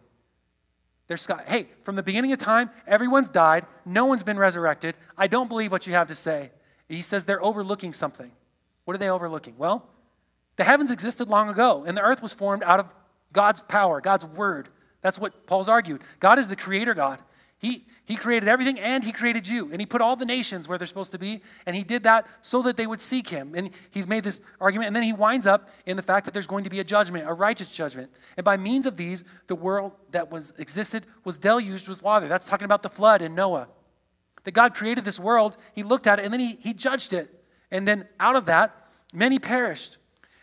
[1.07, 1.45] They're scoffing.
[1.45, 4.95] Hey, from the beginning of time, everyone's died, no one's been resurrected.
[5.17, 6.51] I don't believe what you have to say.
[6.87, 8.31] He says they're overlooking something.
[8.85, 9.55] What are they overlooking?
[9.57, 9.89] Well,
[10.55, 12.93] the heavens existed long ago, and the earth was formed out of
[13.33, 14.69] God's power, God's word.
[15.01, 16.01] That's what Paul's argued.
[16.21, 17.19] God is the creator God.
[17.63, 19.71] He, he created everything and He created you.
[19.71, 21.41] And He put all the nations where they're supposed to be.
[21.65, 23.53] And He did that so that they would seek Him.
[23.55, 24.87] And He's made this argument.
[24.87, 27.25] And then He winds up in the fact that there's going to be a judgment,
[27.25, 28.11] a righteous judgment.
[28.35, 32.27] And by means of these, the world that was existed was deluged with water.
[32.27, 33.69] That's talking about the flood and Noah.
[34.43, 37.45] That God created this world, He looked at it, and then He, he judged it.
[37.71, 39.99] And then out of that, many perished.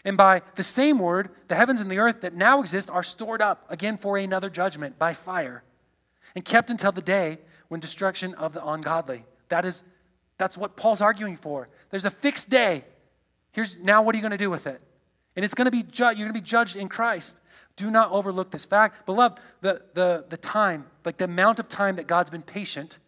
[0.06, 3.42] And by the same word, the heavens and the earth that now exist are stored
[3.42, 5.64] up again for another judgment by fire
[6.34, 9.24] and kept until the day when destruction of the ungodly.
[9.48, 9.82] That is,
[10.38, 11.68] that's what Paul's arguing for.
[11.90, 12.84] There's a fixed day.
[13.52, 14.80] Here's now what are you going to do with it?
[15.36, 17.40] And it's going to be ju- you're going to be judged in Christ.
[17.76, 19.06] Do not overlook this fact.
[19.06, 22.98] Beloved, the, the, the time, like the amount of time that God's been patient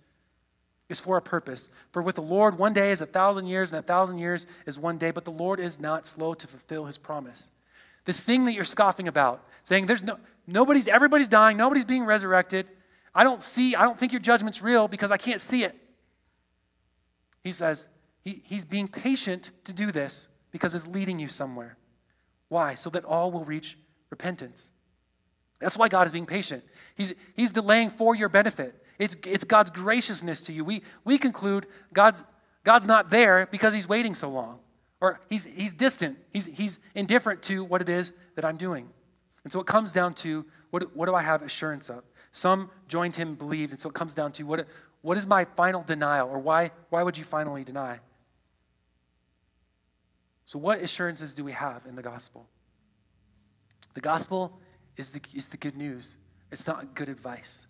[0.89, 1.69] is for a purpose.
[1.91, 4.79] For with the Lord, one day is a thousand years, and a thousand years is
[4.79, 7.51] one day, but the Lord is not slow to fulfill his promise.
[8.05, 12.67] This thing that you're scoffing about, saying there's no nobody's everybody's dying, nobody's being resurrected.
[13.15, 15.77] I don't see, I don't think your judgment's real because I can't see it.
[17.43, 17.89] He says,
[18.23, 21.77] he, He's being patient to do this because it's leading you somewhere.
[22.49, 22.75] Why?
[22.75, 23.79] So that all will reach
[24.11, 24.71] repentance.
[25.59, 26.65] That's why God is being patient.
[26.95, 28.85] He's, he's delaying for your benefit.
[28.99, 30.65] It's, it's God's graciousness to you.
[30.65, 32.25] We, we conclude God's,
[32.65, 34.59] God's not there because he's waiting so long,
[35.01, 36.19] or he's, he's distant.
[36.33, 38.89] He's, he's indifferent to what it is that I'm doing.
[39.45, 42.03] And so it comes down to what, what do I have assurance of?
[42.33, 43.73] Some joined him, believed.
[43.73, 44.67] And so it comes down to what,
[45.03, 48.01] what is my final denial, or why, why would you finally deny?
[50.45, 52.49] So, what assurances do we have in the gospel?
[53.95, 54.59] The gospel
[54.97, 56.17] is the, is the good news,
[56.51, 57.67] it's not good advice.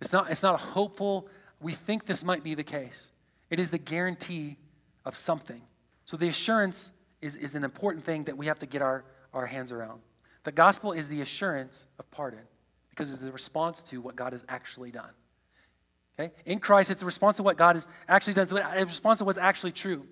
[0.00, 1.28] It's not, it's not a hopeful,
[1.60, 3.12] we think this might be the case.
[3.48, 4.58] It is the guarantee
[5.04, 5.62] of something.
[6.04, 9.46] So, the assurance is, is an important thing that we have to get our, our
[9.46, 10.00] hands around.
[10.44, 12.40] The gospel is the assurance of pardon
[12.94, 15.10] because it's the response to what God has actually done.
[16.18, 16.32] Okay?
[16.46, 18.46] In Christ, it's a response to what God has actually done.
[18.52, 20.06] Uh, it's a response to what's actually true.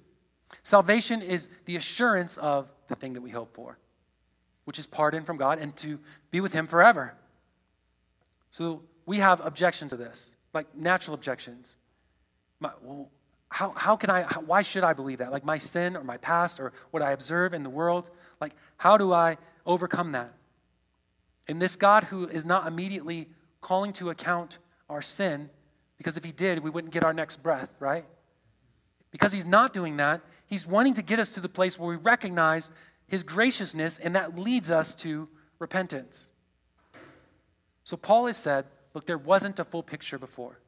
[0.65, 3.79] Salvation is the assurance of the thing that we hope for,
[4.65, 6.01] which is pardon from God and to
[6.33, 7.15] be with Him forever.
[8.51, 11.77] So we have objections to this, like natural objections.
[12.59, 13.11] My, well,
[13.49, 15.31] how, how can I, how, why should I believe that?
[15.31, 18.11] Like my sin or my past or what I observe in the world?
[18.41, 20.35] Like, how do I overcome that?
[21.49, 23.29] And this God who is not immediately
[23.61, 25.51] calling to account our sin,
[25.99, 28.05] because if he did, we wouldn't get our next breath, right?
[29.11, 31.97] Because he's not doing that, he's wanting to get us to the place where we
[31.97, 32.71] recognize
[33.07, 35.29] his graciousness, and that leads us to
[35.59, 36.31] repentance.
[37.85, 40.59] So Paul has said, look, there wasn't a full picture before.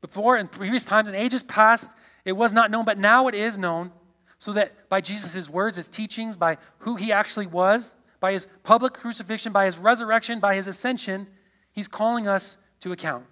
[0.00, 1.94] Before, in previous times and ages past,
[2.24, 3.92] it was not known, but now it is known,
[4.38, 7.94] so that by Jesus' words, his teachings, by who he actually was,
[8.24, 11.26] by his public crucifixion, by his resurrection, by his ascension,
[11.72, 13.26] he's calling us to account.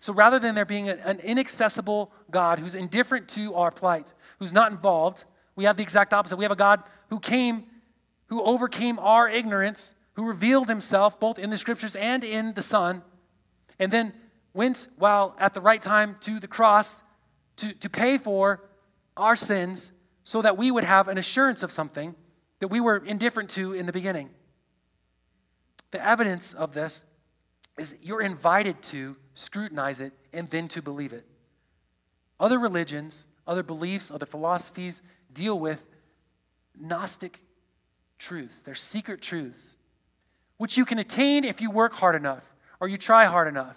[0.00, 4.72] So rather than there being an inaccessible God who's indifferent to our plight, who's not
[4.72, 5.24] involved,
[5.56, 6.38] we have the exact opposite.
[6.38, 7.64] We have a God who came,
[8.28, 13.02] who overcame our ignorance, who revealed himself both in the scriptures and in the Son,
[13.78, 14.14] and then
[14.54, 17.02] went while at the right time to the cross
[17.56, 18.62] to, to pay for
[19.18, 19.92] our sins
[20.24, 22.14] so that we would have an assurance of something
[22.62, 24.30] that we were indifferent to in the beginning.
[25.90, 27.04] The evidence of this
[27.76, 31.26] is you're invited to scrutinize it and then to believe it.
[32.38, 35.02] Other religions, other beliefs, other philosophies
[35.32, 35.88] deal with
[36.78, 37.40] Gnostic
[38.16, 38.60] truths.
[38.62, 39.74] They're secret truths,
[40.56, 42.44] which you can attain if you work hard enough
[42.78, 43.76] or you try hard enough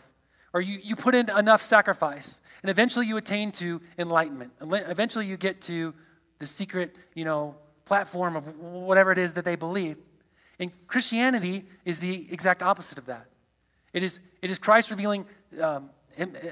[0.53, 2.39] or you, you put in enough sacrifice.
[2.61, 4.51] And eventually you attain to enlightenment.
[4.61, 5.95] Eventually you get to
[6.37, 7.55] the secret, you know,
[7.85, 9.97] platform of whatever it is that they believe.
[10.59, 13.27] And Christianity is the exact opposite of that.
[13.93, 15.25] It is, it is Christ revealing
[15.61, 15.89] um,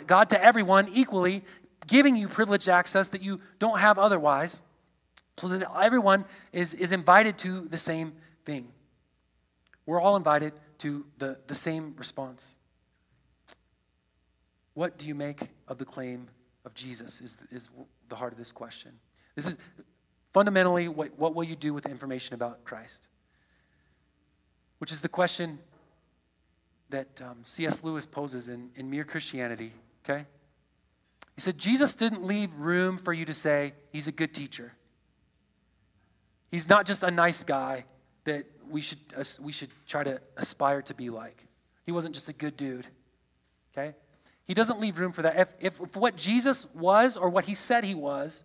[0.08, 1.44] God to everyone equally,
[1.88, 4.62] giving you privileged access that you don't have otherwise,
[5.38, 8.14] so that everyone is, is invited to the same
[8.46, 8.70] thing.
[9.86, 12.58] We're all invited to the, the same response.
[14.74, 16.28] What do you make of the claim
[16.66, 17.20] of Jesus?
[17.20, 17.70] Is, is
[18.10, 18.92] the heart of this question.
[19.36, 19.56] This is
[20.34, 23.08] Fundamentally, what, what will you do with the information about Christ?
[24.80, 25.60] Which is the question
[26.90, 27.84] that um, C.S.
[27.84, 29.72] Lewis poses in, in Mere Christianity,
[30.04, 30.26] okay?
[31.36, 34.74] He said, Jesus didn't leave room for you to say, he's a good teacher.
[36.52, 37.86] He's not just a nice guy
[38.26, 41.46] that we should, uh, we should try to aspire to be like.
[41.86, 42.88] He wasn't just a good dude,
[43.72, 43.96] okay?
[44.46, 45.38] He doesn't leave room for that.
[45.38, 48.44] If, if, if what Jesus was or what he said he was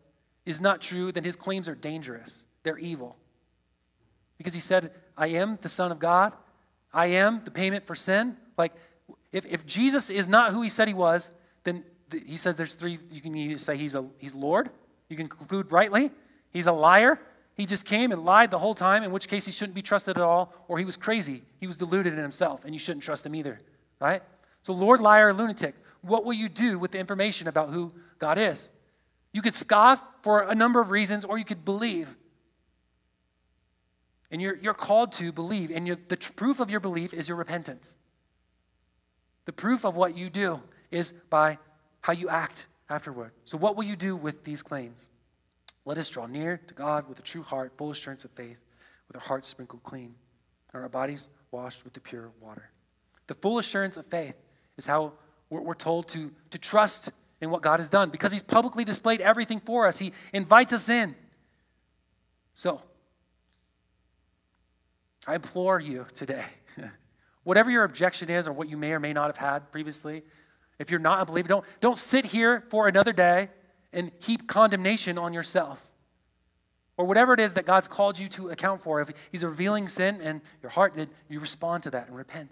[0.48, 2.46] is not true, then his claims are dangerous.
[2.62, 3.16] They're evil.
[4.38, 6.32] Because he said, I am the Son of God,
[6.90, 8.34] I am the payment for sin.
[8.56, 8.72] Like,
[9.30, 11.32] if, if Jesus is not who he said he was,
[11.64, 14.70] then th- he says there's three, you can say he's, a, he's Lord,
[15.10, 16.10] you can conclude rightly,
[16.50, 17.20] he's a liar,
[17.54, 20.16] he just came and lied the whole time, in which case he shouldn't be trusted
[20.16, 23.26] at all, or he was crazy, he was deluded in himself, and you shouldn't trust
[23.26, 23.60] him either,
[24.00, 24.22] right?
[24.62, 28.70] So, Lord, liar, lunatic, what will you do with the information about who God is?
[29.32, 32.16] You could scoff for a number of reasons, or you could believe.
[34.30, 37.96] And you're, you're called to believe, and the proof of your belief is your repentance.
[39.46, 41.58] The proof of what you do is by
[42.02, 43.32] how you act afterward.
[43.44, 45.08] So, what will you do with these claims?
[45.84, 48.58] Let us draw near to God with a true heart, full assurance of faith,
[49.06, 50.14] with our hearts sprinkled clean,
[50.72, 52.70] and our bodies washed with the pure water.
[53.26, 54.34] The full assurance of faith
[54.76, 55.14] is how
[55.48, 57.10] we're, we're told to, to trust
[57.40, 59.98] in what God has done because He's publicly displayed everything for us.
[59.98, 61.14] He invites us in.
[62.52, 62.82] So,
[65.26, 66.44] I implore you today,
[67.44, 70.22] whatever your objection is or what you may or may not have had previously,
[70.78, 73.50] if you're not a believer, don't, don't sit here for another day
[73.92, 75.84] and heap condemnation on yourself.
[76.96, 79.00] Or whatever it is that God's called you to account for.
[79.00, 82.50] If He's revealing sin in your heart, then you respond to that and repent.